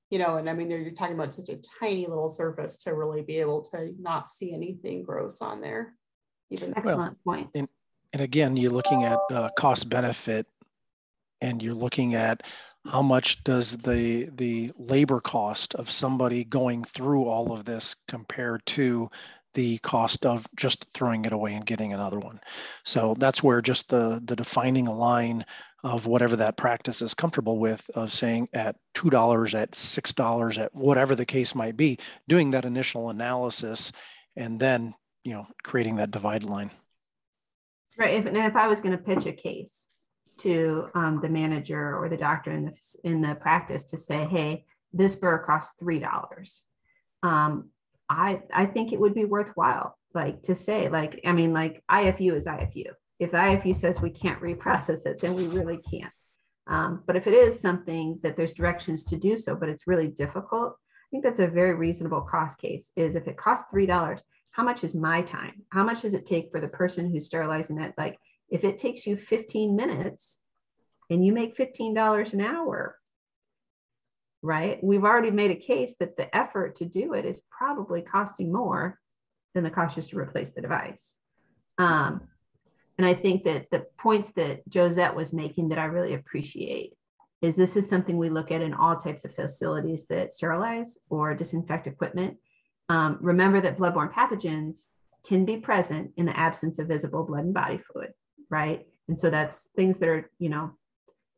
you 0.10 0.18
know. 0.18 0.38
And 0.38 0.50
I 0.50 0.54
mean, 0.54 0.72
you're 0.72 0.92
talking 0.92 1.16
about 1.16 1.36
such 1.36 1.50
a 1.50 1.60
tiny 1.80 2.08
little 2.08 2.30
surface 2.30 2.78
to 2.86 2.96
really 2.96 3.22
be 3.22 3.38
able 3.38 3.62
to 3.74 3.94
not 4.00 4.28
see 4.28 4.52
anything 4.54 5.04
gross 5.04 5.42
on 5.44 5.62
there. 5.62 5.94
Even 6.50 6.74
excellent 6.76 7.18
well, 7.24 7.36
point. 7.36 7.50
And, 7.54 7.68
and 8.14 8.24
again, 8.24 8.58
you're 8.58 8.72
looking 8.72 9.04
at 9.04 9.20
uh, 9.32 9.50
cost 9.56 9.88
benefit 9.88 10.48
and 11.42 11.62
you're 11.62 11.76
looking 11.76 12.16
at 12.16 12.42
how 12.90 13.02
much 13.02 13.44
does 13.44 13.78
the 13.78 14.30
the 14.36 14.72
labor 14.78 15.20
cost 15.20 15.76
of 15.76 15.90
somebody 15.90 16.44
going 16.44 16.84
through 16.84 17.26
all 17.26 17.52
of 17.52 17.66
this 17.66 17.96
compare 18.08 18.60
to 18.66 19.10
the 19.54 19.78
cost 19.80 20.26
of 20.26 20.48
just 20.56 20.86
throwing 20.94 21.26
it 21.26 21.32
away 21.32 21.54
and 21.54 21.66
getting 21.66 21.92
another 21.92 22.20
one. 22.20 22.40
So 22.86 23.16
that's 23.18 23.44
where 23.44 23.62
just 23.62 23.90
the 23.90 24.22
the 24.24 24.36
defining 24.36 24.88
a 24.88 24.94
line 24.94 25.46
of 25.84 26.06
whatever 26.06 26.36
that 26.36 26.58
practice 26.58 27.02
is 27.02 27.14
comfortable 27.14 27.58
with 27.58 27.90
of 27.96 28.12
saying 28.12 28.50
at 28.54 28.76
two 28.94 29.10
dollars, 29.10 29.56
at 29.56 29.76
six 29.76 30.14
dollars, 30.14 30.58
at 30.58 30.74
whatever 30.76 31.16
the 31.16 31.26
case 31.26 31.56
might 31.56 31.78
be, 31.78 31.98
doing 32.28 32.52
that 32.52 32.66
initial 32.66 33.10
analysis 33.10 33.92
and 34.36 34.60
then 34.60 34.94
you 35.24 35.34
know 35.34 35.48
creating 35.64 35.96
that 35.98 36.12
divide 36.12 36.44
line. 36.44 36.72
Right. 37.98 38.16
If, 38.16 38.26
and 38.26 38.38
if 38.38 38.56
I 38.56 38.68
was 38.68 38.80
going 38.80 38.98
to 38.98 39.04
pitch 39.04 39.26
a 39.26 39.34
case, 39.34 39.90
to 40.40 40.90
um, 40.96 41.20
the 41.22 41.30
manager 41.30 41.98
or 41.98 42.10
the 42.10 42.18
doctor 42.18 42.52
in 42.52 42.66
the 42.66 42.74
in 43.04 43.22
the 43.22 43.36
practice 43.36 43.84
to 43.86 43.98
say, 43.98 44.26
"Hey, 44.26 44.66
this 44.94 45.16
burr 45.16 45.40
costs 45.40 45.76
three 45.80 46.00
dollars." 46.00 46.64
Um, 47.24 47.70
I 48.10 48.42
I 48.54 48.66
think 48.66 48.92
it 48.92 49.00
would 49.00 49.14
be 49.14 49.26
worthwhile, 49.26 49.98
like 50.14 50.44
to 50.44 50.56
say, 50.56 50.90
like 50.90 51.20
I 51.26 51.32
mean, 51.32 51.54
like 51.54 51.84
IFU 51.90 52.34
is 52.34 52.48
IFU. 52.48 52.92
If 53.20 53.32
IFU 53.32 53.76
says 53.76 54.02
we 54.02 54.12
can't 54.12 54.42
reprocess 54.42 55.06
it, 55.06 55.20
then 55.20 55.36
we 55.36 55.48
really 55.48 55.78
can't. 55.78 56.14
Um, 56.68 57.04
but 57.06 57.16
if 57.16 57.28
it 57.28 57.34
is 57.34 57.60
something 57.60 58.20
that 58.24 58.38
there's 58.38 58.54
directions 58.54 59.04
to 59.06 59.18
do 59.18 59.36
so, 59.36 59.56
but 59.56 59.70
it's 59.70 59.88
really 59.88 60.08
difficult, 60.08 60.74
I 60.74 61.08
think 61.10 61.24
that's 61.24 61.40
a 61.40 61.48
very 61.48 61.74
reasonable 61.74 62.22
cost 62.22 62.60
case. 62.60 62.92
Is 62.96 63.16
if 63.16 63.28
it 63.28 63.38
costs 63.38 63.68
three 63.70 63.86
dollars, 63.86 64.24
how 64.52 64.64
much 64.64 64.84
is 64.84 64.96
my 64.96 65.22
time? 65.22 65.64
How 65.70 65.84
much 65.84 66.02
does 66.02 66.14
it 66.14 66.26
take 66.26 66.52
for 66.52 66.60
the 66.60 66.68
person 66.68 67.10
who's 67.10 67.26
sterilizing 67.26 67.80
it? 67.80 67.94
Like 67.98 68.18
if 68.52 68.64
it 68.64 68.78
takes 68.78 69.06
you 69.06 69.16
15 69.16 69.76
minutes 69.76 70.42
and 71.10 71.26
you 71.26 71.34
make 71.34 71.56
$15 71.56 72.34
an 72.34 72.42
hour, 72.42 72.98
right? 74.42 74.84
We've 74.84 75.04
already 75.04 75.32
made 75.32 75.52
a 75.52 75.56
case 75.56 75.96
that 76.00 76.18
the 76.18 76.34
effort 76.36 76.76
to 76.76 76.86
do 76.86 77.14
it 77.14 77.26
is 77.26 77.42
probably 77.50 78.02
costing 78.02 78.52
more 78.52 79.00
than 79.54 79.64
the 79.64 79.70
cost 79.70 79.96
just 79.96 80.12
to 80.12 80.20
replace 80.20 80.52
the 80.52 80.62
device. 80.62 81.18
Um, 81.78 82.22
and 82.98 83.06
I 83.06 83.14
think 83.14 83.46
that 83.46 83.70
the 83.72 83.86
points 83.98 84.32
that 84.34 84.62
Josette 84.74 85.16
was 85.16 85.34
making 85.34 85.70
that 85.70 85.80
I 85.80 85.86
really 85.86 86.14
appreciate 86.14 86.94
is 87.42 87.56
this 87.56 87.78
is 87.78 87.90
something 87.90 88.18
we 88.18 88.30
look 88.30 88.52
at 88.52 88.62
in 88.62 88.74
all 88.74 88.98
types 88.98 89.24
of 89.24 89.34
facilities 89.34 90.08
that 90.08 90.34
sterilize 90.34 90.98
or 91.10 91.34
disinfect 91.34 91.88
equipment. 91.88 92.38
Um, 92.90 93.18
remember 93.22 93.62
that 93.62 93.78
bloodborne 93.78 94.12
pathogens 94.12 94.88
can 95.26 95.46
be 95.46 95.58
present 95.58 96.12
in 96.18 96.26
the 96.26 96.38
absence 96.38 96.80
of 96.80 96.88
visible 96.88 97.24
blood 97.24 97.46
and 97.46 97.54
body 97.54 97.78
fluid 97.78 98.14
right? 98.50 98.86
And 99.08 99.20
so 99.20 99.30
that's 99.30 99.70
things 99.76 100.00
that 100.00 100.10
are, 100.10 100.30
you 100.40 100.50
know, 100.50 100.72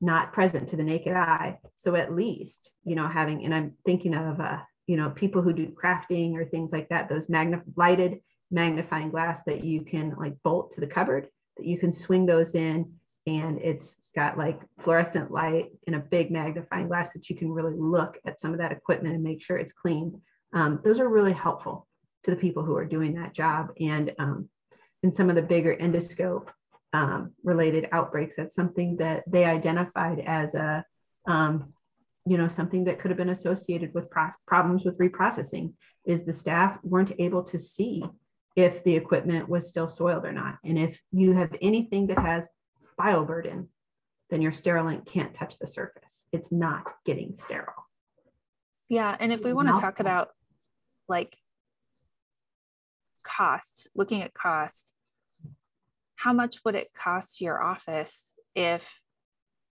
not 0.02 0.34
present 0.34 0.67
to 0.69 0.76
the 0.76 0.84
naked 0.84 1.13
eye. 1.13 1.60
So 1.78 1.95
at 1.95 2.15
least, 2.15 2.71
you 2.84 2.95
know, 2.95 3.08
having, 3.08 3.45
and 3.45 3.54
I'm 3.54 3.74
thinking 3.86 4.15
of, 4.15 4.39
uh, 4.39 4.60
you 4.88 4.97
know, 4.97 5.12
people 5.12 5.41
who 5.41 5.54
do 5.54 5.67
crafting 5.67 6.34
or 6.34 6.43
things 6.43 6.71
like 6.71 6.89
that, 6.89 7.08
those 7.08 7.30
magna- 7.30 7.63
lighted 7.76 8.19
magnifying 8.50 9.10
glass 9.10 9.43
that 9.43 9.63
you 9.63 9.82
can 9.82 10.15
like 10.17 10.36
bolt 10.43 10.71
to 10.71 10.82
the 10.82 10.88
cupboard, 10.88 11.28
that 11.58 11.65
you 11.65 11.78
can 11.78 11.91
swing 11.91 12.26
those 12.26 12.56
in 12.56 12.93
and 13.28 13.60
it's 13.60 14.02
got 14.15 14.38
like 14.38 14.60
fluorescent 14.80 15.32
light 15.32 15.69
and 15.86 15.95
a 15.95 16.00
big 16.00 16.32
magnifying 16.32 16.88
glass 16.88 17.13
that 17.13 17.30
you 17.30 17.36
can 17.36 17.52
really 17.52 17.76
look 17.78 18.17
at 18.26 18.41
some 18.41 18.52
of 18.52 18.60
that 18.60 18.71
equipment 18.71 19.13
and 19.13 19.24
make 19.24 19.41
sure 19.41 19.58
it's 19.58 19.74
clean. 19.74 20.19
Um, 20.54 20.82
those 20.84 21.00
are 21.00 21.08
really 21.08 21.34
helpful 21.34 21.88
to 22.24 22.32
the 22.32 22.38
people 22.38 22.63
who 22.63 22.76
are 22.76 22.86
doing 22.86 23.13
that 23.15 23.34
job. 23.34 23.69
And 23.80 24.13
um, 24.17 24.50
in 25.04 25.12
some 25.12 25.30
of 25.30 25.36
the 25.36 25.41
bigger 25.41 25.76
endoscope 25.76 26.47
um, 26.93 27.32
related 27.43 27.88
outbreaks. 27.91 28.36
That's 28.36 28.56
something 28.56 28.97
that 28.97 29.23
they 29.27 29.45
identified 29.45 30.19
as 30.19 30.56
a, 30.56 30.84
um, 31.27 31.73
you 32.25 32.38
know, 32.38 32.47
something 32.47 32.84
that 32.86 32.99
could 32.99 33.12
have 33.12 33.17
been 33.17 33.30
associated 33.30 33.93
with 33.93 34.10
pro- 34.10 34.30
problems 34.45 34.84
with 34.84 34.97
reprocessing. 34.97 35.73
Is 36.06 36.25
the 36.25 36.34
staff 36.34 36.80
weren't 36.84 37.12
able 37.19 37.43
to 37.43 37.60
see 37.60 38.04
if 38.56 38.84
the 38.84 38.95
equipment 38.95 39.47
was 39.47 39.67
still 39.67 39.88
soiled 39.88 40.25
or 40.25 40.34
not, 40.34 40.58
and 40.63 40.77
if 40.77 40.99
you 41.12 41.34
have 41.34 41.56
anything 41.62 42.08
that 42.08 42.19
has 42.19 42.49
bioburden, 42.99 43.67
then 44.30 44.41
your 44.41 44.51
sterilant 44.51 45.06
can't 45.06 45.34
touch 45.34 45.60
the 45.60 45.67
surface. 45.67 46.25
It's 46.32 46.51
not 46.51 46.91
getting 47.06 47.36
sterile. 47.36 47.88
Yeah, 48.89 49.15
and 49.19 49.32
if 49.32 49.41
we 49.41 49.54
want 49.54 49.73
to 49.73 49.80
talk 49.80 49.99
about 49.99 50.30
like 51.08 51.38
cost, 53.23 53.89
looking 53.95 54.21
at 54.21 54.34
cost, 54.34 54.93
how 56.21 56.34
much 56.34 56.57
would 56.63 56.75
it 56.75 56.93
cost 56.93 57.41
your 57.41 57.63
office 57.63 58.34
if 58.55 58.99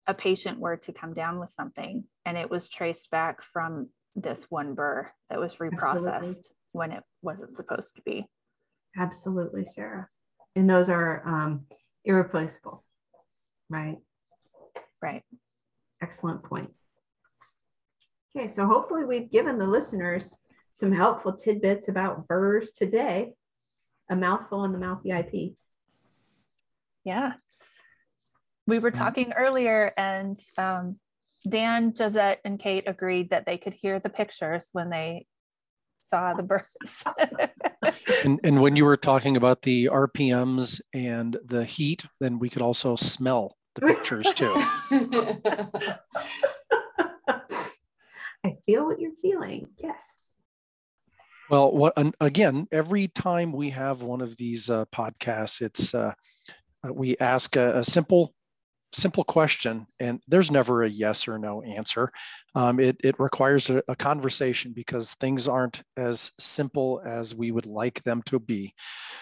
a 0.07 0.15
patient 0.15 0.61
were 0.61 0.77
to 0.77 0.93
come 0.93 1.13
down 1.13 1.41
with 1.41 1.51
something 1.51 2.05
and 2.25 2.39
it 2.39 2.49
was 2.49 2.69
traced 2.69 3.11
back 3.11 3.43
from 3.43 3.89
this 4.15 4.45
one 4.49 4.75
burr 4.75 5.11
that 5.29 5.41
was 5.41 5.57
reprocessed 5.57 6.07
Absolutely. 6.07 6.43
when 6.71 6.93
it 6.93 7.03
wasn't 7.21 7.57
supposed 7.57 7.97
to 7.97 8.03
be? 8.03 8.25
Absolutely, 8.97 9.65
Sarah. 9.65 10.09
And 10.55 10.71
those 10.71 10.89
are 10.89 11.27
um, 11.27 11.67
irreplaceable, 12.05 12.85
right? 13.69 13.99
Right. 15.03 15.25
Excellent 16.01 16.45
point. 16.45 16.71
Okay, 18.37 18.47
so 18.47 18.67
hopefully 18.67 19.05
we've 19.05 19.33
given 19.33 19.59
the 19.59 19.67
listeners 19.67 20.39
some 20.71 20.93
helpful 20.93 21.33
tidbits 21.33 21.89
about 21.89 22.29
burrs 22.29 22.71
today. 22.71 23.33
A 24.09 24.15
mouthful 24.15 24.61
on 24.61 24.71
the 24.71 24.79
Mouthy 24.79 25.11
IP. 25.11 25.57
Yeah. 27.07 27.35
We 28.67 28.81
were 28.81 28.91
talking 28.91 29.33
earlier, 29.33 29.93
and 29.97 30.37
um, 30.59 30.99
Dan, 31.49 31.95
Josette, 31.97 32.41
and 32.45 32.59
Kate 32.59 32.83
agreed 32.89 33.31
that 33.31 33.47
they 33.47 33.59
could 33.59 33.75
hear 33.75 34.01
the 34.01 34.11
pictures 34.11 34.71
when 34.73 34.91
they 34.91 35.27
saw 36.03 36.35
the 36.35 36.43
burrs. 36.43 37.05
and, 38.25 38.41
and 38.43 38.61
when 38.61 38.75
you 38.75 38.85
were 38.85 38.97
talking 38.97 39.37
about 39.37 39.63
the 39.63 39.89
RPMs 39.93 40.81
and 40.93 41.37
the 41.45 41.65
heat, 41.65 42.05
then 42.19 42.41
we 42.41 42.49
could 42.49 42.63
also 42.63 42.97
smell 42.97 43.57
the 43.77 43.83
pictures 43.83 44.27
too. 44.33 44.53
I 48.45 48.57
feel 48.67 48.85
what 48.85 48.99
you're 48.99 49.13
feeling. 49.23 49.69
Yes. 49.79 50.23
Well, 51.49 51.71
what 51.71 51.93
again? 52.21 52.67
Every 52.73 53.07
time 53.07 53.53
we 53.53 53.71
have 53.71 54.03
one 54.03 54.21
of 54.21 54.37
these 54.37 54.69
uh, 54.69 54.87
podcasts, 54.87 55.63
it's 55.63 55.95
uh, 55.95 55.99
uh, 56.09 56.13
we 56.93 57.17
ask 57.19 57.57
a, 57.57 57.79
a, 57.79 57.85
simple 57.85 58.33
simple 58.93 59.25
question 59.25 59.85
and 60.01 60.21
there's 60.29 60.51
never 60.51 60.85
a 60.85 60.89
yes 60.89 61.29
or 61.29 61.39
no 61.39 61.61
answer 61.63 62.11
um, 62.55 62.79
it, 62.81 62.97
it 63.03 63.19
requires 63.19 63.69
a, 63.69 63.83
a, 63.89 63.97
conversation 63.97 64.73
because 64.73 65.15
things 65.15 65.49
aren't 65.49 65.83
as 65.97 66.31
simple 66.39 67.03
as 67.05 67.35
we 67.35 67.51
would 67.51 67.67
like 67.67 68.03
them 68.05 68.23
to 68.23 68.39
be 68.39 68.73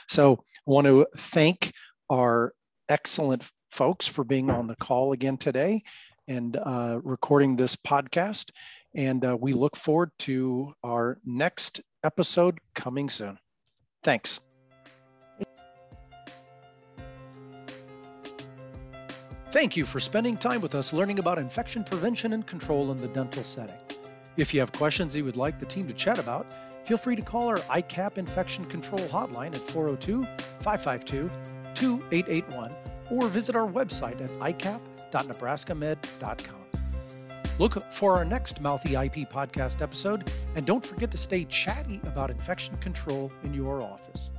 so 0.09 0.35
i 0.35 0.71
want 0.71 0.87
to 0.87 1.07
thank 1.17 1.73
our 2.11 2.53
excellent 2.89 3.43
folks 3.73 4.07
for 4.07 4.23
being 4.23 4.51
on 4.51 4.67
the 4.67 4.77
call 4.77 5.13
again 5.13 5.37
today 5.37 5.83
and 6.29 6.57
uh, 6.57 7.01
recording 7.03 7.57
this 7.57 7.77
podcast 7.77 8.51
And 8.95 9.25
uh, 9.25 9.37
we 9.39 9.53
look 9.53 9.77
forward 9.77 10.11
to 10.21 10.73
our 10.85 11.19
next 11.25 11.81
episode 12.05 12.59
coming 12.75 13.11
soon. 13.11 13.39
Thanks. 14.05 14.41
Thank 19.55 19.77
you 19.77 19.85
for 19.85 20.01
spending 20.01 20.37
time 20.37 20.61
with 20.63 20.75
us 20.75 20.93
learning 20.93 21.21
about 21.21 21.39
infection 21.39 21.85
prevention 21.85 22.33
and 22.33 22.45
control 22.45 22.91
in 22.91 23.01
the 23.01 23.07
dental 23.07 23.45
setting. 23.45 23.79
If 24.37 24.53
you 24.53 24.59
have 24.59 24.73
questions 24.73 25.15
you 25.15 25.25
would 25.27 25.37
like 25.37 25.61
the 25.61 25.65
team 25.65 25.87
to 25.87 25.93
chat 25.93 26.19
about, 26.19 26.53
feel 26.85 26.97
free 26.97 27.15
to 27.15 27.23
call 27.23 27.47
our 27.47 27.59
ICAP 27.59 28.19
infection 28.19 28.65
control 28.65 29.07
hotline 29.07 29.55
at 29.55 29.59
402 29.59 30.25
552 30.59 31.31
2881 31.75 32.75
or 33.13 33.29
visit 33.29 33.55
our 33.55 33.71
website 33.71 34.21
at 34.21 34.31
icap.nebraskamed.com. 34.41 36.65
Look 37.61 37.93
for 37.93 38.17
our 38.17 38.25
next 38.25 38.61
Mouthy 38.61 38.97
IP 38.97 39.31
podcast 39.31 39.83
episode, 39.83 40.29
and 40.57 40.67
don't 40.67 40.85
forget 40.85 41.13
to 41.13 41.19
stay 41.19 41.45
chatty 41.45 42.01
about 42.03 42.33
infection 42.33 42.77
control 42.79 43.31
in 43.45 43.55
your 43.55 43.83
office. 43.83 44.33